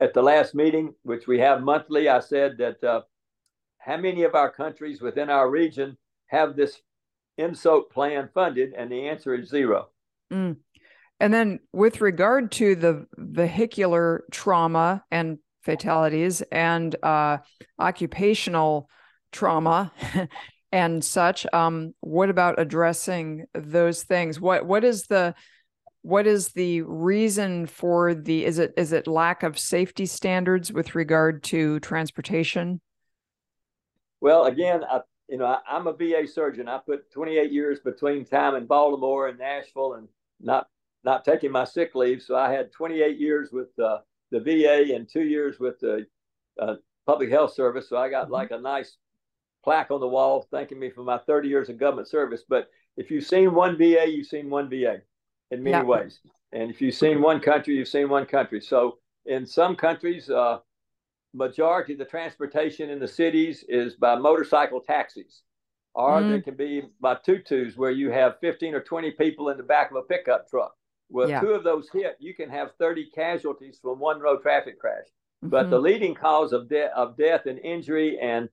[0.00, 3.02] at the last meeting, which we have monthly, I said that uh,
[3.86, 6.80] how many of our countries within our region have this
[7.38, 8.74] NSOAP plan funded?
[8.76, 9.88] And the answer is zero.
[10.32, 10.56] Mm.
[11.20, 17.38] And then, with regard to the vehicular trauma and fatalities and uh,
[17.78, 18.88] occupational
[19.32, 19.92] trauma
[20.72, 21.46] and such.
[21.52, 24.40] Um, what about addressing those things?
[24.40, 25.34] What what is the
[26.02, 30.94] what is the reason for the is it is it lack of safety standards with
[30.94, 32.80] regard to transportation?
[34.20, 36.68] Well, again, I, you know, I, am a VA surgeon.
[36.68, 40.08] I put 28 years between time in Baltimore and Nashville, and
[40.40, 40.68] not
[41.04, 42.22] not taking my sick leave.
[42.22, 43.98] So I had 28 years with uh,
[44.30, 46.06] the VA and two years with the
[46.60, 46.74] uh,
[47.06, 47.88] public health service.
[47.88, 48.32] So I got mm-hmm.
[48.32, 48.96] like a nice
[49.62, 52.42] plaque on the wall thanking me for my 30 years of government service.
[52.48, 55.02] But if you've seen one VA, you've seen one VA
[55.50, 55.82] in many yeah.
[55.82, 56.20] ways.
[56.52, 58.60] And if you've seen one country, you've seen one country.
[58.60, 60.58] So in some countries, uh,
[61.36, 65.42] majority of the transportation in the cities is by motorcycle taxis,
[65.94, 66.30] or mm.
[66.30, 69.90] there can be by matatus where you have 15 or 20 people in the back
[69.90, 70.74] of a pickup truck.
[71.08, 71.40] Well, yeah.
[71.40, 75.04] two of those hit, you can have 30 casualties from one road traffic crash.
[75.44, 75.50] Mm-hmm.
[75.50, 78.48] But the leading cause of, de- of death and injury and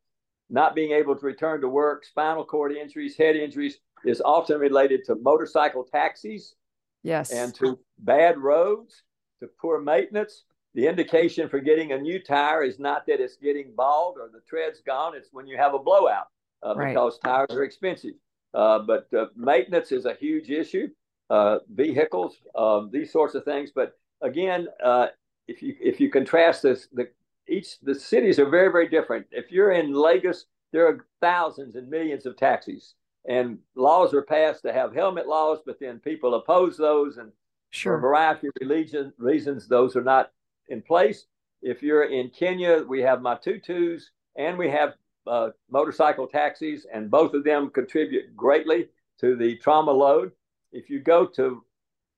[0.49, 5.03] not being able to return to work, spinal cord injuries, head injuries is often related
[5.05, 6.55] to motorcycle taxis.
[7.01, 7.31] Yes.
[7.31, 9.03] And to bad roads,
[9.39, 10.43] to poor maintenance.
[10.75, 14.41] The indication for getting a new tire is not that it's getting bald or the
[14.47, 16.27] tread's gone, it's when you have a blowout
[16.65, 16.89] uh, right.
[16.89, 18.13] because tires are expensive.
[18.53, 20.87] Uh, but uh, maintenance is a huge issue.
[21.29, 23.71] Uh, vehicles, um, these sorts of things.
[23.73, 25.07] But again, uh,
[25.47, 27.09] if you if you contrast this, the
[27.47, 29.25] each the cities are very very different.
[29.31, 32.93] If you're in Lagos, there are thousands and millions of taxis,
[33.27, 37.31] and laws are passed to have helmet laws, but then people oppose those, and
[37.71, 37.93] sure.
[37.93, 40.31] for a variety of religion reasons, those are not
[40.73, 41.25] in place.
[41.61, 44.03] If you're in Kenya, we have Matatus
[44.35, 44.95] and we have
[45.25, 48.89] uh, motorcycle taxis, and both of them contribute greatly
[49.21, 50.33] to the trauma load.
[50.73, 51.63] If you go to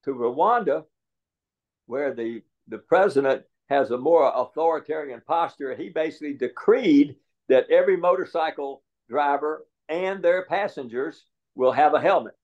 [0.04, 0.84] to Rwanda,
[1.86, 5.74] where the the president has a more authoritarian posture.
[5.74, 7.16] He basically decreed
[7.48, 12.36] that every motorcycle driver and their passengers will have a helmet.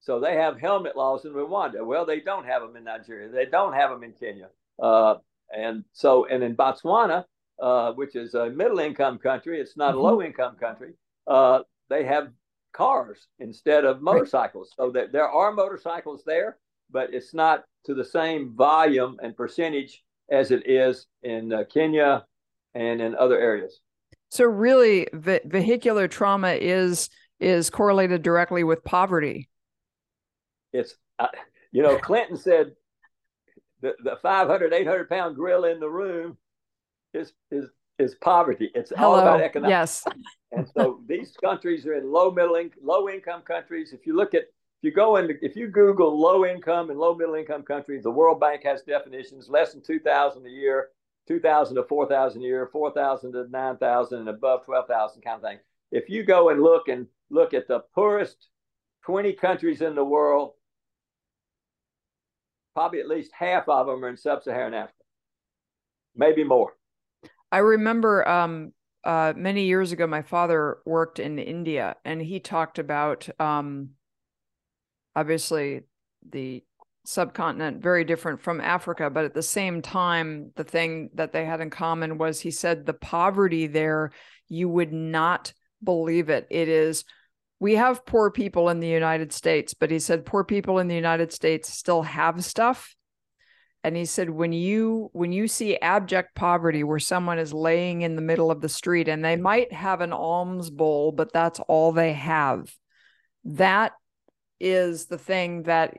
[0.00, 1.84] So they have helmet laws in Rwanda.
[1.84, 3.28] Well, they don't have them in Nigeria.
[3.28, 4.48] They don't have them in Kenya.
[4.78, 5.16] Uh,
[5.56, 7.24] and so, and in Botswana,
[7.60, 10.00] uh, which is a middle income country, it's not mm-hmm.
[10.00, 10.92] a low income country.
[11.26, 12.28] Uh, they have
[12.72, 14.70] cars instead of motorcycles.
[14.78, 14.86] Right.
[14.86, 16.58] So that there are motorcycles there,
[16.90, 22.24] but it's not to the same volume and percentage as it is in uh, Kenya
[22.74, 23.80] and in other areas.
[24.30, 29.48] So really, ve- vehicular trauma is is correlated directly with poverty.
[30.72, 31.26] It's uh,
[31.72, 32.72] you know Clinton said
[33.80, 36.36] the, the 500 800 pound gorilla in the room
[37.14, 37.66] is is
[37.98, 38.70] is poverty.
[38.74, 39.12] It's Hello.
[39.12, 40.04] all about economics.
[40.06, 40.16] Yes.
[40.52, 43.92] and so these countries are in low middle in, low income countries.
[43.92, 47.14] If you look at if you go into if you Google low income and low
[47.14, 50.88] middle income countries, the World Bank has definitions less than two thousand a year,
[51.28, 54.86] two thousand to four thousand a year, four thousand to nine thousand, and above twelve
[54.86, 55.58] thousand kind of thing.
[55.92, 58.48] If you go and look and look at the poorest
[59.04, 60.52] twenty countries in the world,
[62.80, 65.04] probably at least half of them are in sub-Saharan Africa,
[66.16, 66.72] maybe more.
[67.52, 68.72] I remember um,
[69.04, 73.90] uh, many years ago, my father worked in India, and he talked about um,
[75.14, 75.82] obviously
[76.26, 76.64] the
[77.04, 81.60] subcontinent very different from Africa, but at the same time, the thing that they had
[81.60, 84.10] in common was he said the poverty there,
[84.48, 85.52] you would not
[85.84, 86.46] believe it.
[86.48, 87.04] It is
[87.60, 90.94] we have poor people in the United States, but he said poor people in the
[90.94, 92.96] United States still have stuff.
[93.84, 98.16] And he said when you when you see abject poverty where someone is laying in
[98.16, 101.92] the middle of the street and they might have an alms bowl but that's all
[101.92, 102.70] they have.
[103.44, 103.92] That
[104.58, 105.96] is the thing that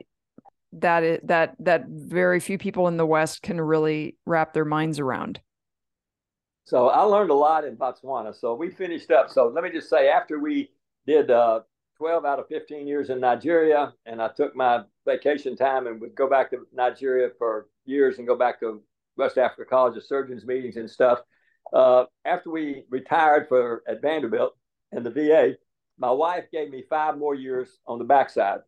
[0.74, 5.00] that is, that that very few people in the west can really wrap their minds
[5.00, 5.40] around.
[6.64, 8.32] So i learned a lot in botswana.
[8.32, 9.28] So we finished up.
[9.28, 10.70] So let me just say after we
[11.06, 11.60] did uh,
[11.98, 16.14] 12 out of 15 years in nigeria and i took my vacation time and would
[16.14, 18.82] go back to nigeria for years and go back to
[19.16, 21.20] West Africa College of Surgeons meetings and stuff.
[21.72, 24.56] Uh, after we retired for at Vanderbilt
[24.90, 25.56] and the VA,
[25.98, 28.60] my wife gave me five more years on the backside.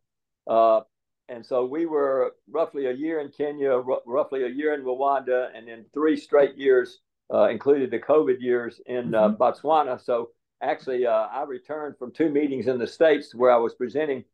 [0.46, 0.80] Uh,
[1.28, 5.48] and so we were roughly a year in Kenya, r- roughly a year in Rwanda,
[5.54, 7.00] and then three straight years,
[7.32, 9.42] uh, included the COVID years in uh, mm-hmm.
[9.42, 10.02] Botswana.
[10.02, 10.30] So
[10.64, 14.24] actually, uh, I returned from two meetings in the States where I was presenting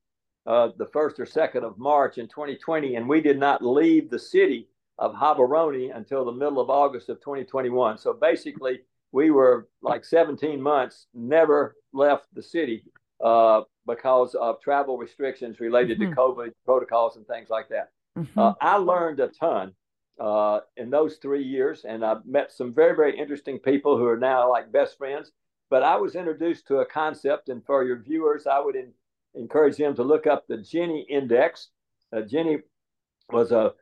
[0.47, 4.19] uh, the first or second of March in 2020, and we did not leave the
[4.19, 4.69] city
[4.99, 7.99] of Gaborone until the middle of August of 2021.
[7.99, 8.81] So basically,
[9.13, 12.85] we were like 17 months, never left the city
[13.23, 16.11] uh, because of travel restrictions related mm-hmm.
[16.11, 17.91] to COVID protocols and things like that.
[18.19, 18.39] Mm-hmm.
[18.39, 19.73] Uh, I learned a ton
[20.21, 24.19] uh, in those three years, and I met some very, very interesting people who are
[24.19, 25.33] now like best friends.
[25.71, 28.93] But I was introduced to a concept, and for your viewers, I would in,
[29.35, 31.69] encourage them to look up the Gini Index.
[32.13, 32.63] Uh, Gini
[33.31, 33.73] was a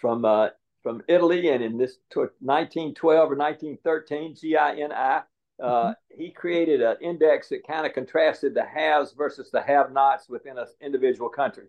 [0.00, 0.48] from uh,
[0.82, 5.22] from Italy, and in this 1912 or 1913, GINI, uh,
[5.62, 5.92] mm-hmm.
[6.16, 10.66] he created an index that kind of contrasted the haves versus the have-nots within an
[10.80, 11.66] individual country.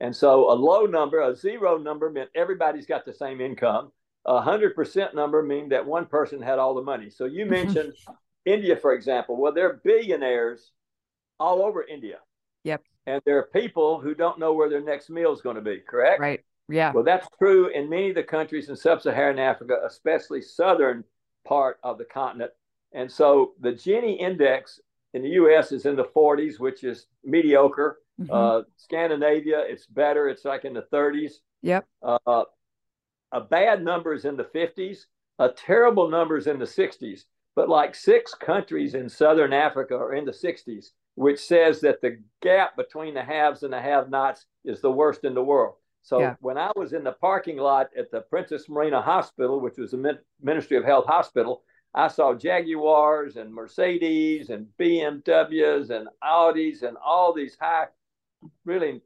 [0.00, 3.92] And so a low number, a zero number, meant everybody's got the same income.
[4.26, 7.10] A hundred percent number mean that one person had all the money.
[7.10, 7.94] So you mentioned
[8.44, 9.36] India, for example.
[9.36, 10.72] Well, there are billionaires
[11.38, 12.18] all over India.
[12.64, 12.82] Yep.
[13.06, 15.78] And there are people who don't know where their next meal is going to be.
[15.78, 16.20] Correct.
[16.20, 16.44] Right.
[16.68, 16.92] Yeah.
[16.92, 21.04] Well, that's true in many of the countries in sub-Saharan Africa, especially southern
[21.46, 22.52] part of the continent.
[22.92, 24.80] And so the Gini index
[25.14, 25.72] in the U.S.
[25.72, 27.98] is in the 40s, which is mediocre.
[28.20, 28.32] Mm-hmm.
[28.32, 30.28] Uh, Scandinavia, it's better.
[30.28, 31.32] It's like in the 30s.
[31.62, 31.86] Yep.
[32.02, 32.44] Uh,
[33.32, 35.06] a bad number is in the 50s.
[35.38, 37.24] A terrible number is in the 60s.
[37.60, 42.18] But like six countries in southern Africa are in the 60s, which says that the
[42.40, 45.74] gap between the haves and the have-nots is the worst in the world.
[46.00, 46.36] So yeah.
[46.40, 50.16] when I was in the parking lot at the Princess Marina Hospital, which was a
[50.42, 57.34] Ministry of Health hospital, I saw Jaguars and Mercedes and BMWs and Audis and all
[57.34, 57.88] these high,
[58.64, 59.02] really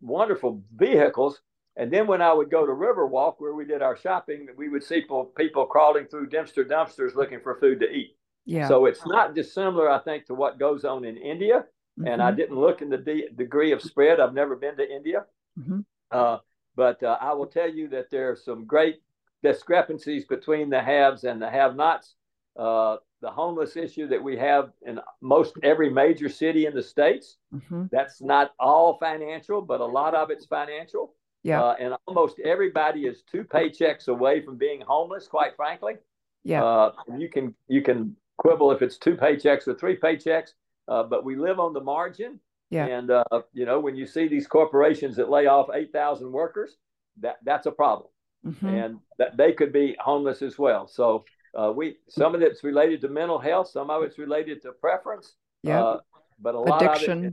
[0.00, 1.40] wonderful vehicles.
[1.76, 4.82] And then when I would go to Riverwalk, where we did our shopping, we would
[4.82, 8.16] see people, people crawling through dumpster dumpsters looking for food to eat.
[8.46, 8.68] Yeah.
[8.68, 11.64] So it's not dissimilar, I think, to what goes on in India.
[11.98, 12.06] Mm-hmm.
[12.06, 12.36] And I mm-hmm.
[12.38, 14.20] didn't look in the de- degree of spread.
[14.20, 15.24] I've never been to India.
[15.58, 15.80] Mm-hmm.
[16.10, 16.38] Uh,
[16.76, 18.96] but uh, I will tell you that there are some great
[19.42, 22.14] discrepancies between the haves and the have-nots.
[22.58, 27.36] Uh, the homeless issue that we have in most every major city in the states.
[27.54, 27.84] Mm-hmm.
[27.90, 31.14] That's not all financial, but a lot of it's financial.
[31.46, 31.62] Yeah.
[31.62, 35.28] Uh, and almost everybody is two paychecks away from being homeless.
[35.28, 35.94] Quite frankly.
[36.42, 36.64] Yeah.
[36.64, 40.50] Uh, you can you can quibble if it's two paychecks or three paychecks,
[40.88, 42.40] uh, but we live on the margin.
[42.70, 42.86] Yeah.
[42.86, 46.78] And uh, you know, when you see these corporations that lay off eight thousand workers,
[47.20, 48.08] that that's a problem,
[48.44, 48.66] mm-hmm.
[48.66, 50.88] and that they could be homeless as well.
[50.88, 51.24] So
[51.54, 55.36] uh, we some of it's related to mental health, some of it's related to preference.
[55.62, 55.80] Yeah.
[55.80, 56.00] Uh,
[56.40, 57.18] but a lot addiction.
[57.18, 57.24] of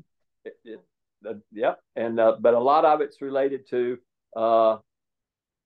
[0.45, 0.79] it, it, it,
[1.25, 3.97] it yep, and uh, but a lot of it's related to.
[4.35, 4.77] Uh,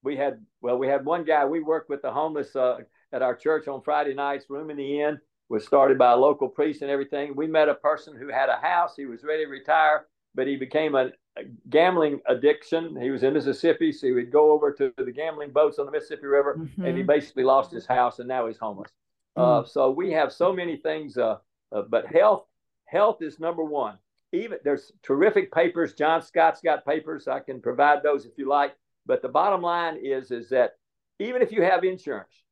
[0.03, 1.45] we had well, we had one guy.
[1.45, 2.77] We worked with the homeless uh,
[3.11, 4.45] at our church on Friday nights.
[4.49, 7.35] Room in the Inn was started by a local priest and everything.
[7.35, 8.93] We met a person who had a house.
[8.95, 12.99] He was ready to retire, but he became a, a gambling addiction.
[13.01, 15.91] He was in Mississippi, so he would go over to the gambling boats on the
[15.91, 16.83] Mississippi River, mm-hmm.
[16.83, 17.07] and he mm-hmm.
[17.07, 18.91] basically lost his house, and now he's homeless.
[19.37, 19.63] Mm.
[19.63, 21.37] Uh, so we have so many things, uh,
[21.71, 22.45] uh, but health
[22.85, 23.97] health is number one.
[24.33, 25.93] Even there's terrific papers.
[25.93, 27.27] John Scott's got papers.
[27.27, 28.75] I can provide those if you like.
[29.05, 30.73] But the bottom line is is that
[31.19, 32.43] even if you have insurance,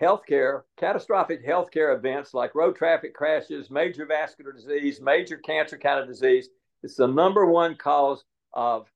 [0.00, 6.06] healthcare, catastrophic healthcare events like road traffic crashes, major vascular disease, major cancer kind of
[6.06, 6.48] disease,
[6.82, 8.88] it's the number one cause of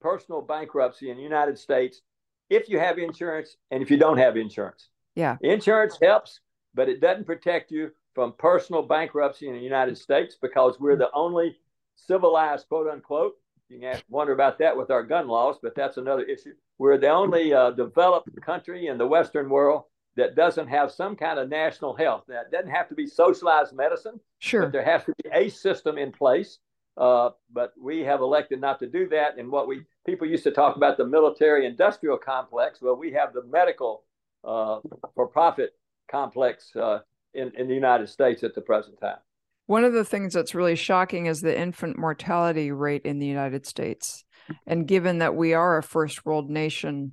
[0.00, 2.02] personal bankruptcy in the United States
[2.50, 4.88] if you have insurance and if you don't have insurance.
[5.14, 5.36] Yeah.
[5.42, 6.40] Insurance helps,
[6.74, 11.08] but it doesn't protect you from personal bankruptcy in the United States because we're the
[11.14, 11.56] only
[11.94, 13.34] civilized, quote unquote.
[13.68, 16.54] You can wonder about that with our gun laws, but that's another issue.
[16.78, 19.84] We're the only uh, developed country in the Western world
[20.16, 22.24] that doesn't have some kind of national health.
[22.26, 24.18] That doesn't have to be socialized medicine.
[24.40, 24.62] Sure.
[24.62, 26.58] But there has to be a system in place.
[26.96, 29.38] Uh, but we have elected not to do that.
[29.38, 32.82] And what we people used to talk about the military industrial complex.
[32.82, 34.02] Well, we have the medical
[34.42, 34.80] uh,
[35.14, 35.74] for profit
[36.10, 36.98] complex uh,
[37.34, 39.18] in, in the United States at the present time.
[39.66, 43.66] One of the things that's really shocking is the infant mortality rate in the United
[43.66, 44.24] States.
[44.66, 47.12] And given that we are a first world nation,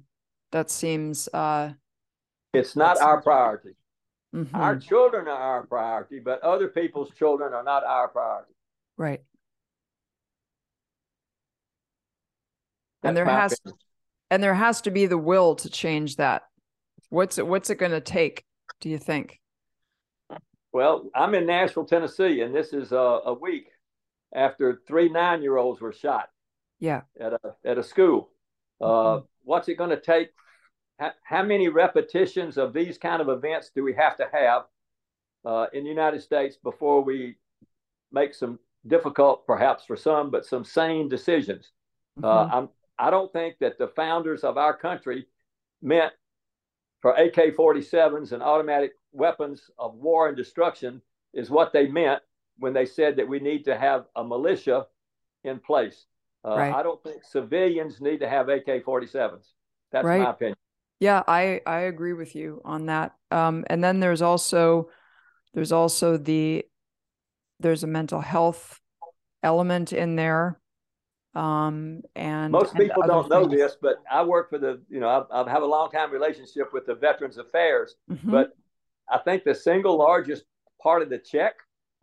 [0.53, 1.28] that seems.
[1.34, 1.74] Uh,
[2.53, 3.76] it's not our priority.
[4.34, 4.55] Mm-hmm.
[4.55, 8.53] Our children are our priority, but other people's children are not our priority.
[8.97, 9.22] Right.
[13.01, 13.80] That's and there has opinion.
[14.32, 16.43] and there has to be the will to change that
[17.09, 18.43] What's it What's it going to take?
[18.82, 19.39] Do you think?
[20.76, 23.67] Well, I'm in Nashville, Tennessee, and this is a, a week
[24.36, 26.28] after three nine year olds were shot.
[26.82, 27.03] Yeah.
[27.17, 28.30] At a at a school.
[28.82, 29.19] Uh, mm-hmm.
[29.19, 30.32] Uh, what's it going to take?
[30.99, 34.63] How, how, many repetitions of these kind of events do we have to have
[35.45, 37.38] uh, in the United States before we
[38.11, 41.71] make some difficult, perhaps for some, but some sane decisions?
[42.21, 42.51] Uh, mm-hmm.
[42.51, 42.69] Uh, I'm,
[42.99, 45.28] I don't think that the founders of our country
[45.82, 46.11] meant
[47.06, 51.03] for AK 47s and automatic weapons of war and destruction
[51.36, 52.24] is what they meant
[52.58, 54.88] when they said that we need to have a militia
[55.43, 56.08] in place.
[56.43, 56.74] Uh, right.
[56.74, 59.51] I don't think civilians need to have AK 47s.
[59.91, 60.20] That's right.
[60.20, 60.56] my opinion.
[60.99, 63.14] Yeah, I, I agree with you on that.
[63.30, 64.89] Um, and then there's also
[65.53, 66.66] there's also the
[67.60, 68.82] there's a mental health
[69.43, 70.60] element in there
[71.36, 75.27] um, and most and people don't know this, but I work for the, you know,
[75.29, 78.31] I, I have a long time relationship with the Veterans Affairs, mm-hmm.
[78.31, 78.55] but
[79.09, 80.45] I think the single largest
[80.81, 81.55] part of the check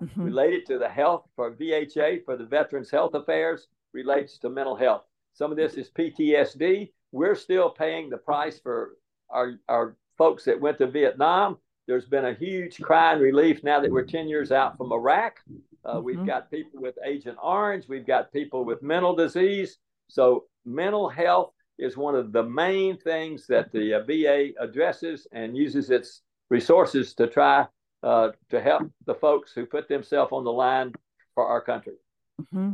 [0.02, 0.22] mm-hmm.
[0.22, 5.04] related to the health for VHA for the Veterans Health Affairs relates to mental health.
[5.32, 6.92] Some of this is PTSD.
[7.10, 8.96] We're still paying the price for
[9.30, 11.56] our, our folks that went to Vietnam.
[11.92, 15.40] There's been a huge cry and relief now that we're 10 years out from Iraq.
[15.84, 16.04] Uh, mm-hmm.
[16.06, 17.84] We've got people with Agent Orange.
[17.86, 19.76] We've got people with mental disease.
[20.08, 25.54] So, mental health is one of the main things that the uh, VA addresses and
[25.54, 27.66] uses its resources to try
[28.02, 30.94] uh, to help the folks who put themselves on the line
[31.34, 31.96] for our country.
[32.40, 32.72] Mm-hmm.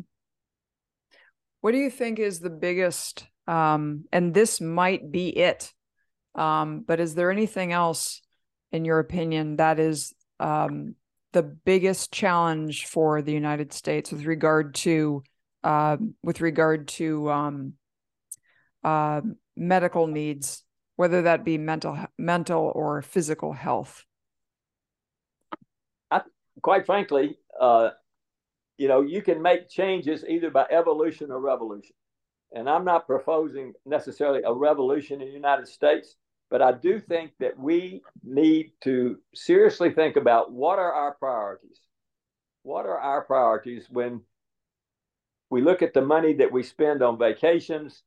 [1.60, 5.72] What do you think is the biggest, um, and this might be it,
[6.36, 8.22] um, but is there anything else,
[8.72, 10.94] in your opinion, that is um,
[11.32, 15.22] the biggest challenge for the United States with regard to
[15.64, 17.72] uh, with regard to um,
[18.84, 19.20] uh,
[19.56, 20.64] medical needs,
[20.96, 24.04] whether that be mental mental or physical health?
[26.10, 26.22] I,
[26.62, 27.90] quite frankly, uh,
[28.78, 31.94] you know, you can make changes either by evolution or revolution.
[32.52, 36.16] And I'm not proposing necessarily a revolution in the United States.
[36.50, 41.78] But I do think that we need to seriously think about what are our priorities?
[42.62, 44.22] What are our priorities when
[45.50, 48.02] we look at the money that we spend on vacations,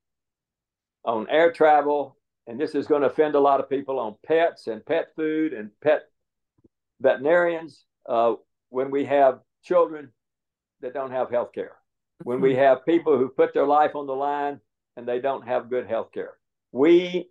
[1.03, 2.17] on air travel,
[2.47, 5.53] and this is going to offend a lot of people on pets and pet food
[5.53, 6.03] and pet
[6.99, 8.33] veterinarians uh,
[8.69, 10.09] when we have children
[10.81, 11.77] that don't have health care,
[12.23, 12.61] when we mm-hmm.
[12.61, 14.59] have people who put their life on the line
[14.97, 16.33] and they don't have good health care.
[16.71, 17.29] We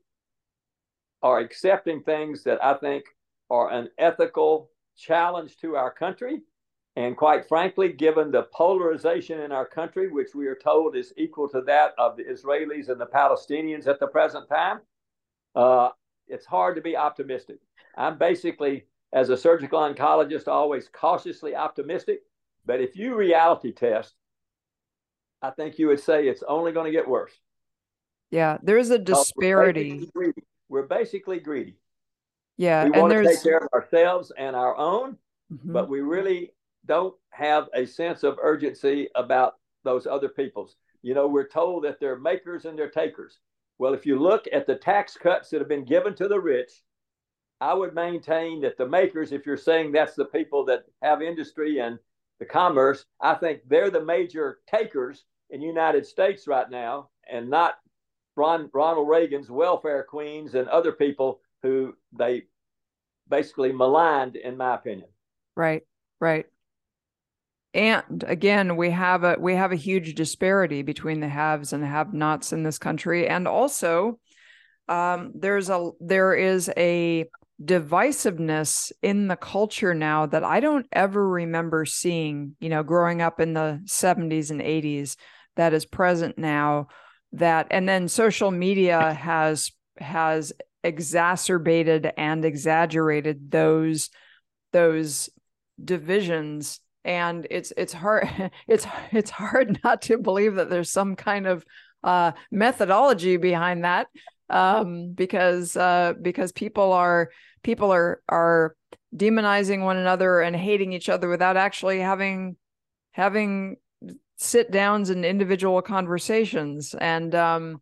[1.22, 3.04] are accepting things that I think
[3.50, 6.42] are an ethical challenge to our country.
[6.96, 11.48] And quite frankly, given the polarization in our country, which we are told is equal
[11.50, 14.80] to that of the Israelis and the Palestinians at the present time,
[15.54, 15.90] uh,
[16.26, 17.58] it's hard to be optimistic.
[17.96, 22.20] I'm basically as a surgical oncologist, always cautiously optimistic.
[22.64, 24.14] But if you reality test,
[25.42, 27.32] I think you would say it's only going to get worse.
[28.30, 29.98] Yeah, there's a disparity.
[30.14, 30.32] Basically,
[30.70, 31.76] we're basically greedy.
[32.56, 35.16] Yeah, we want to take care of ourselves and our own,
[35.52, 35.72] mm-hmm.
[35.72, 36.52] but we really
[36.86, 40.76] don't have a sense of urgency about those other people's.
[41.02, 43.38] You know, we're told that they're makers and they're takers.
[43.78, 46.70] Well, if you look at the tax cuts that have been given to the rich,
[47.60, 51.78] I would maintain that the makers, if you're saying that's the people that have industry
[51.80, 51.98] and
[52.38, 57.48] the commerce, I think they're the major takers in the United States right now, and
[57.50, 57.74] not
[58.40, 62.44] Ron, Ronald Reagan's welfare queens and other people who they
[63.28, 65.08] basically maligned, in my opinion.
[65.56, 65.82] Right,
[66.20, 66.46] right
[67.72, 72.12] and again we have a we have a huge disparity between the haves and have
[72.12, 74.18] nots in this country and also
[74.88, 77.26] um, there's a there is a
[77.62, 83.38] divisiveness in the culture now that i don't ever remember seeing you know growing up
[83.38, 85.16] in the 70s and 80s
[85.56, 86.88] that is present now
[87.32, 90.52] that and then social media has has
[90.82, 94.10] exacerbated and exaggerated those
[94.72, 95.30] those
[95.82, 96.80] divisions.
[97.04, 98.28] And it's it's hard
[98.68, 101.64] it's it's hard not to believe that there's some kind of
[102.02, 104.08] uh, methodology behind that
[104.48, 107.30] um, because uh, because people are
[107.62, 108.74] people are are
[109.14, 112.56] demonizing one another and hating each other without actually having
[113.12, 113.76] having
[114.40, 116.94] sit downs and individual conversations.
[116.98, 117.80] And um,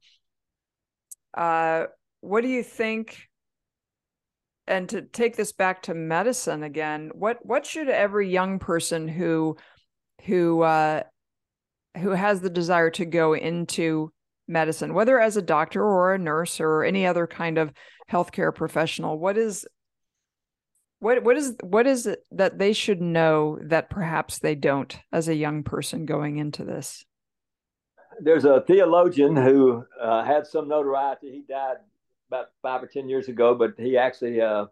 [1.36, 1.84] uh,
[2.20, 3.28] what do you think?
[4.66, 9.56] And to take this back to medicine again, what what should every young person who
[10.24, 11.04] who uh,
[11.96, 14.12] who has the desire to go into
[14.46, 17.72] medicine, whether as a doctor or a nurse or any other kind of
[18.10, 19.66] healthcare professional, what is
[21.00, 25.28] what what is what is it that they should know that perhaps they don't as
[25.28, 27.04] a young person going into this?
[28.20, 31.30] There's a theologian who uh, had some notoriety.
[31.30, 31.76] He died
[32.28, 34.66] about five or ten years ago, but he actually uh,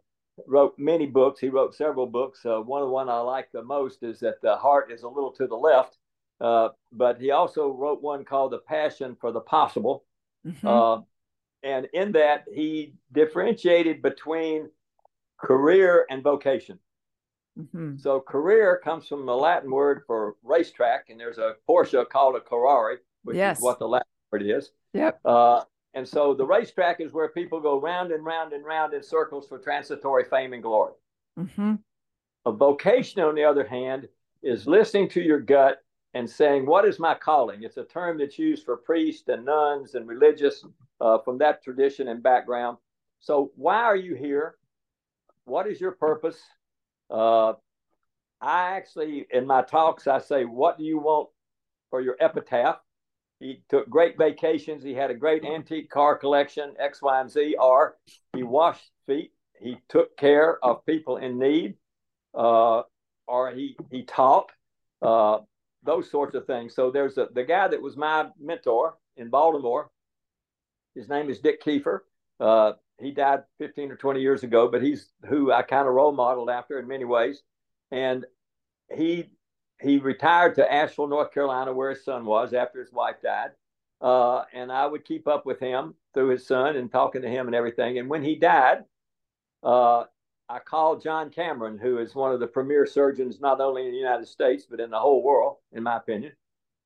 [0.47, 1.41] wrote many books.
[1.41, 2.45] He wrote several books.
[2.45, 5.09] Uh, one of the one I like the most is that the heart is a
[5.09, 5.97] little to the left.
[6.41, 10.05] Uh, but he also wrote one called The Passion for the Possible.
[10.47, 10.67] Mm-hmm.
[10.67, 11.01] Uh,
[11.63, 14.69] and in that, he differentiated between
[15.39, 16.79] career and vocation.
[17.59, 17.97] Mm-hmm.
[17.97, 22.41] So, career comes from the Latin word for racetrack, and there's a Porsche called a
[22.41, 23.59] Carrera, which yes.
[23.59, 24.73] is what the Latin word is.
[24.93, 25.21] Yep.
[25.25, 25.63] Uh,
[25.97, 29.49] and so the racetrack is where people go round and round and round in circles
[29.49, 30.93] for transitory fame and glory.
[31.39, 31.77] Mm-hmm.
[32.45, 34.07] A vocation, on the other hand,
[34.43, 35.83] is listening to your gut
[36.13, 37.63] and saying, What is my calling?
[37.63, 40.67] It's a term that's used for priests and nuns and religious
[41.01, 42.77] uh, from that tradition and background.
[43.21, 44.57] So, why are you here?
[45.47, 46.39] What is your purpose?
[47.09, 47.55] Uh,
[48.41, 51.31] I actually, in my talks, I say, What do you want
[51.91, 52.79] for your epitaph?
[53.39, 54.83] He took great vacations.
[54.83, 57.57] He had a great antique car collection, X, Y, and Z.
[57.61, 57.97] Or
[58.35, 59.33] he washed feet.
[59.61, 61.75] He took care of people in need,
[62.35, 62.83] uh,
[63.27, 64.51] or he he taught
[65.01, 65.39] uh,
[65.83, 66.75] those sorts of things.
[66.75, 69.91] So there's a the guy that was my mentor in Baltimore.
[70.95, 72.01] His name is Dick Kiefer.
[72.41, 76.13] Uh, he died 15 or 20 years ago, but he's who I kind of role
[76.13, 77.43] modeled after in many ways.
[77.91, 78.25] And
[78.95, 79.31] he
[79.81, 83.51] he retired to Asheville, North Carolina, where his son was after his wife died.
[84.01, 87.47] Uh, and I would keep up with him through his son and talking to him
[87.47, 87.99] and everything.
[87.99, 88.85] And when he died,
[89.63, 90.05] uh,
[90.49, 93.99] I called John Cameron, who is one of the premier surgeons, not only in the
[93.99, 96.33] United States, but in the whole world, in my opinion.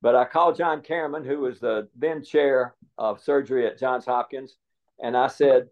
[0.03, 4.57] But I called John Cameron, who was the then chair of surgery at Johns Hopkins.
[5.03, 5.69] And I said,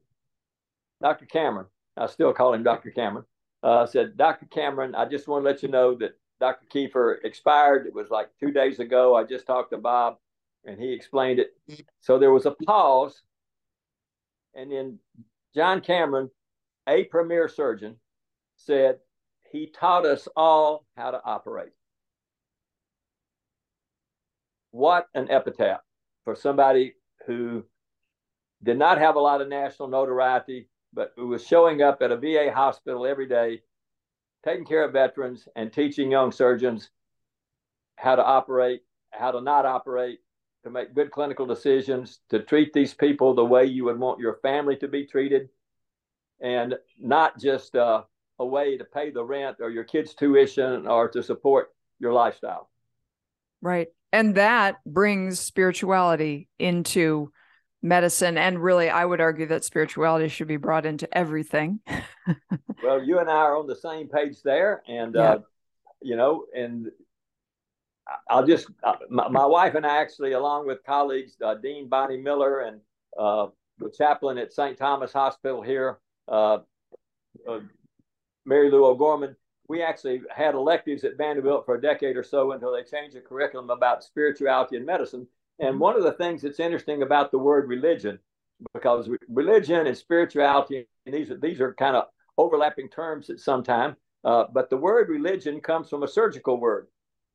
[1.01, 1.27] Dr.
[1.27, 2.91] Cameron, I still call him Dr.
[2.91, 3.25] Cameron.
[3.63, 4.47] Uh, said, Dr.
[4.47, 6.67] Cameron, I just want to let you know that Dr.
[6.73, 7.87] Kiefer expired.
[7.87, 9.17] It was like two days ago.
[9.17, 10.17] I just talked to Bob
[10.65, 11.57] and he explained it.
[12.01, 13.23] So there was a pause.
[14.55, 14.99] And then
[15.55, 16.31] John Cameron,
[16.89, 17.97] a premier surgeon,
[18.57, 18.99] said
[19.51, 21.73] he taught us all how to operate.
[24.71, 25.81] What an epitaph
[26.25, 26.95] for somebody
[27.27, 27.65] who
[28.63, 32.51] did not have a lot of national notoriety, but was showing up at a VA
[32.55, 33.63] hospital every day
[34.45, 36.91] taking care of veterans and teaching young surgeons
[37.97, 40.21] how to operate, how to not operate,
[40.65, 44.39] to make good clinical decisions, to treat these people the way you would want your
[44.43, 45.49] family to be treated,
[46.41, 48.03] and not just uh,
[48.39, 52.71] a way to pay the rent or your kids' tuition or to support your lifestyle.
[53.61, 53.89] Right.
[54.13, 57.33] And that brings spirituality into
[57.83, 61.79] medicine and really i would argue that spirituality should be brought into everything
[62.83, 65.23] well you and i are on the same page there and yeah.
[65.23, 65.39] uh,
[66.03, 66.91] you know and
[68.29, 72.21] i'll just uh, my, my, wife and i actually along with colleagues uh, dean bonnie
[72.21, 72.81] miller and
[73.19, 73.47] uh,
[73.79, 76.59] the chaplain at st thomas hospital here uh,
[77.49, 77.61] uh,
[78.45, 79.37] mary lou o'gorman
[79.69, 83.21] we actually had electives at vanderbilt for a decade or so until they changed the
[83.21, 87.69] curriculum about spirituality and medicine and one of the things that's interesting about the word
[87.69, 88.19] religion,
[88.75, 92.05] because religion and spirituality, and these are, these are kind of
[92.37, 96.87] overlapping terms at some time, uh, but the word religion comes from a surgical word.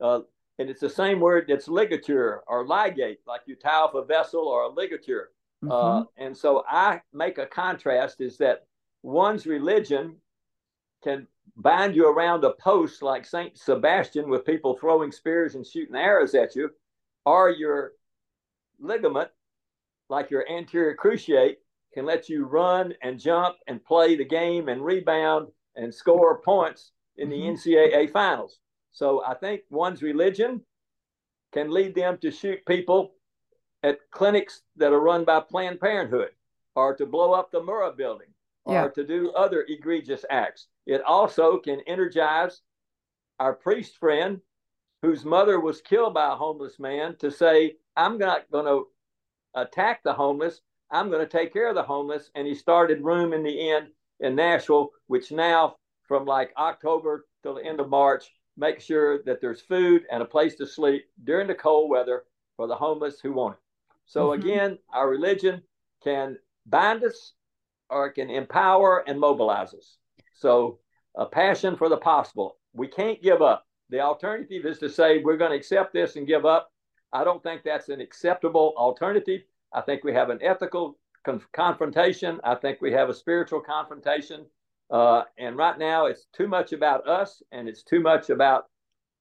[0.02, 0.22] Uh,
[0.60, 4.42] and it's the same word that's ligature or ligate, like you tie off a vessel
[4.42, 5.30] or a ligature.
[5.64, 6.02] Uh, mm-hmm.
[6.02, 8.66] Uh, and so I make a contrast is that
[9.02, 10.18] one's religion
[11.04, 15.96] can bind you around a post like Saint Sebastian with people throwing spears and shooting
[15.96, 16.70] arrows at you,
[17.26, 17.94] or your
[18.84, 19.30] ligament,
[20.10, 21.58] like your anterior cruciate,
[21.94, 26.92] can let you run and jump and play the game and rebound and score points
[27.18, 27.70] in the mm-hmm.
[27.70, 28.60] NCAA finals.
[28.92, 30.62] So I think one's religion
[31.52, 33.14] can lead them to shoot people
[33.84, 36.30] at clinics that are run by Planned Parenthood
[36.76, 38.28] or to blow up the Murrah building
[38.66, 38.88] or yeah.
[38.88, 40.68] to do other egregious acts.
[40.86, 42.62] It also can energize
[43.40, 44.40] our priest friend
[45.04, 48.88] whose mother was killed by a homeless man to say, I'm not going to
[49.54, 50.62] attack the homeless.
[50.90, 52.32] I'm going to take care of the homeless.
[52.36, 53.90] And he started Room in the Inn
[54.22, 55.76] in Nashville, which now,
[56.08, 60.26] from like October till the end of March, makes sure that there's food and a
[60.26, 62.24] place to sleep during the cold weather
[62.56, 63.60] for the homeless who want it.
[64.06, 64.42] So, mm-hmm.
[64.42, 65.64] again, our religion
[66.02, 67.34] can bind us
[67.90, 69.98] or it can empower and mobilize us.
[70.34, 70.80] So,
[71.16, 72.56] a passion for the possible.
[72.74, 73.66] We can't give up.
[73.94, 76.72] The alternative is to say we're going to accept this and give up.
[77.14, 79.42] I don't think that's an acceptable alternative.
[79.72, 82.40] I think we have an ethical con- confrontation.
[82.44, 84.48] I think we have a spiritual confrontation.
[84.90, 88.66] Uh, and right now, it's too much about us and it's too much about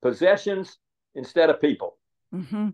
[0.01, 0.79] possessions
[1.15, 1.99] instead of people.
[2.35, 2.71] Mm-hmm.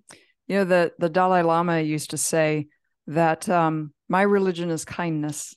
[0.46, 2.68] You know, the, the Dalai Lama used to say
[3.08, 5.56] that um, my religion is kindness.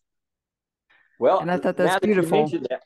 [1.20, 2.48] Well, and I thought that's beautiful.
[2.50, 2.82] That,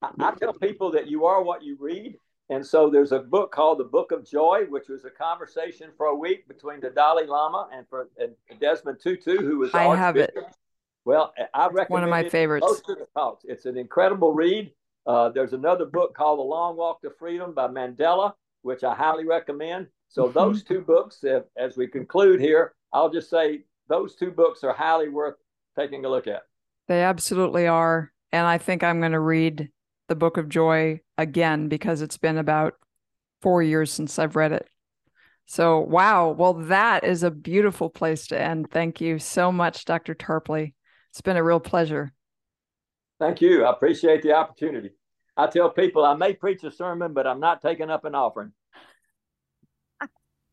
[0.00, 2.14] I, I tell people that you are what you read.
[2.50, 6.06] And so there's a book called The Book of Joy, which was a conversation for
[6.06, 10.16] a week between the Dalai Lama and, for, and Desmond Tutu, who was I have
[10.16, 10.36] it.
[11.04, 12.66] Well, I recommend one of my favorites.
[12.68, 13.44] Most of the talks.
[13.48, 14.72] It's an incredible read.
[15.06, 19.24] Uh, there's another book called The Long Walk to Freedom by Mandela, which I highly
[19.24, 19.86] recommend.
[20.08, 20.38] So mm-hmm.
[20.38, 24.72] those two books, if, as we conclude here, I'll just say those two books are
[24.72, 25.36] highly worth
[25.78, 26.42] taking a look at.
[26.88, 28.12] They absolutely are.
[28.32, 29.70] And I think I'm going to read
[30.08, 32.74] the Book of Joy again because it's been about
[33.42, 34.66] four years since I've read it.
[35.46, 36.30] So, wow.
[36.30, 38.70] Well, that is a beautiful place to end.
[38.70, 40.14] Thank you so much, Dr.
[40.14, 40.74] Tarpley.
[41.10, 42.12] It's been a real pleasure.
[43.18, 43.64] Thank you.
[43.64, 44.90] I appreciate the opportunity.
[45.36, 48.52] I tell people I may preach a sermon, but I'm not taking up an offering.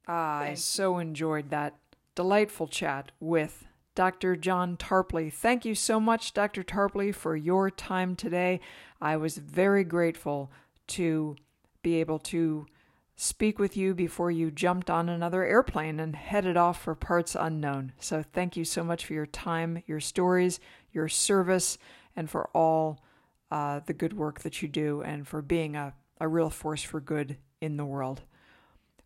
[0.08, 1.76] I so enjoyed that
[2.16, 3.67] delightful chat with
[3.98, 4.36] Dr.
[4.36, 5.34] John Tarpley.
[5.34, 6.62] Thank you so much, Dr.
[6.62, 8.60] Tarpley, for your time today.
[9.02, 10.52] I was very grateful
[10.90, 11.36] to
[11.82, 12.68] be able to
[13.16, 17.92] speak with you before you jumped on another airplane and headed off for parts unknown.
[18.00, 20.60] So, thank you so much for your time, your stories,
[20.92, 21.80] your service,
[22.16, 23.04] and for all
[23.50, 27.02] uh, the good work that you do and for being a, a real force for
[27.02, 28.22] good in the world.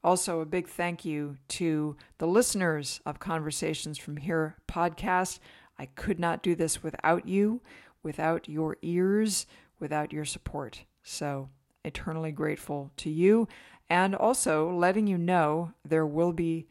[0.03, 5.37] Also, a big thank you to the listeners of Conversations from Here podcast.
[5.77, 7.61] I could not do this without you,
[8.01, 9.45] without your ears,
[9.79, 10.85] without your support.
[11.03, 11.49] So,
[11.85, 13.47] eternally grateful to you.
[13.91, 16.67] And also letting you know there will be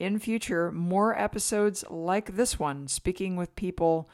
[0.00, 4.08] in future more episodes like this one, speaking with people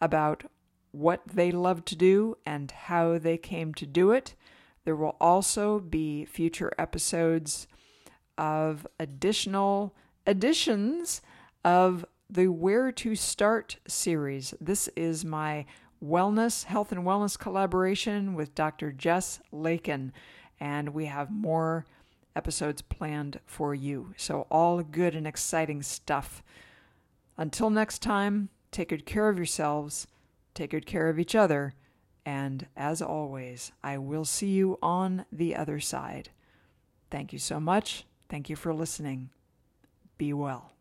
[0.00, 0.44] about
[0.92, 4.36] what they love to do and how they came to do it.
[4.84, 7.66] There will also be future episodes
[8.38, 9.94] of additional
[10.26, 11.20] editions
[11.64, 14.54] of the Where to Start series.
[14.60, 15.66] This is my
[16.02, 18.92] wellness, health and wellness collaboration with Dr.
[18.92, 20.12] Jess Lakin,
[20.60, 21.84] and we have more
[22.36, 24.14] episodes planned for you.
[24.16, 26.42] So, all good and exciting stuff.
[27.36, 30.06] Until next time, take good care of yourselves,
[30.54, 31.74] take good care of each other,
[32.24, 36.30] and as always, I will see you on the other side.
[37.10, 38.04] Thank you so much.
[38.28, 39.30] Thank you for listening.
[40.18, 40.72] Be well.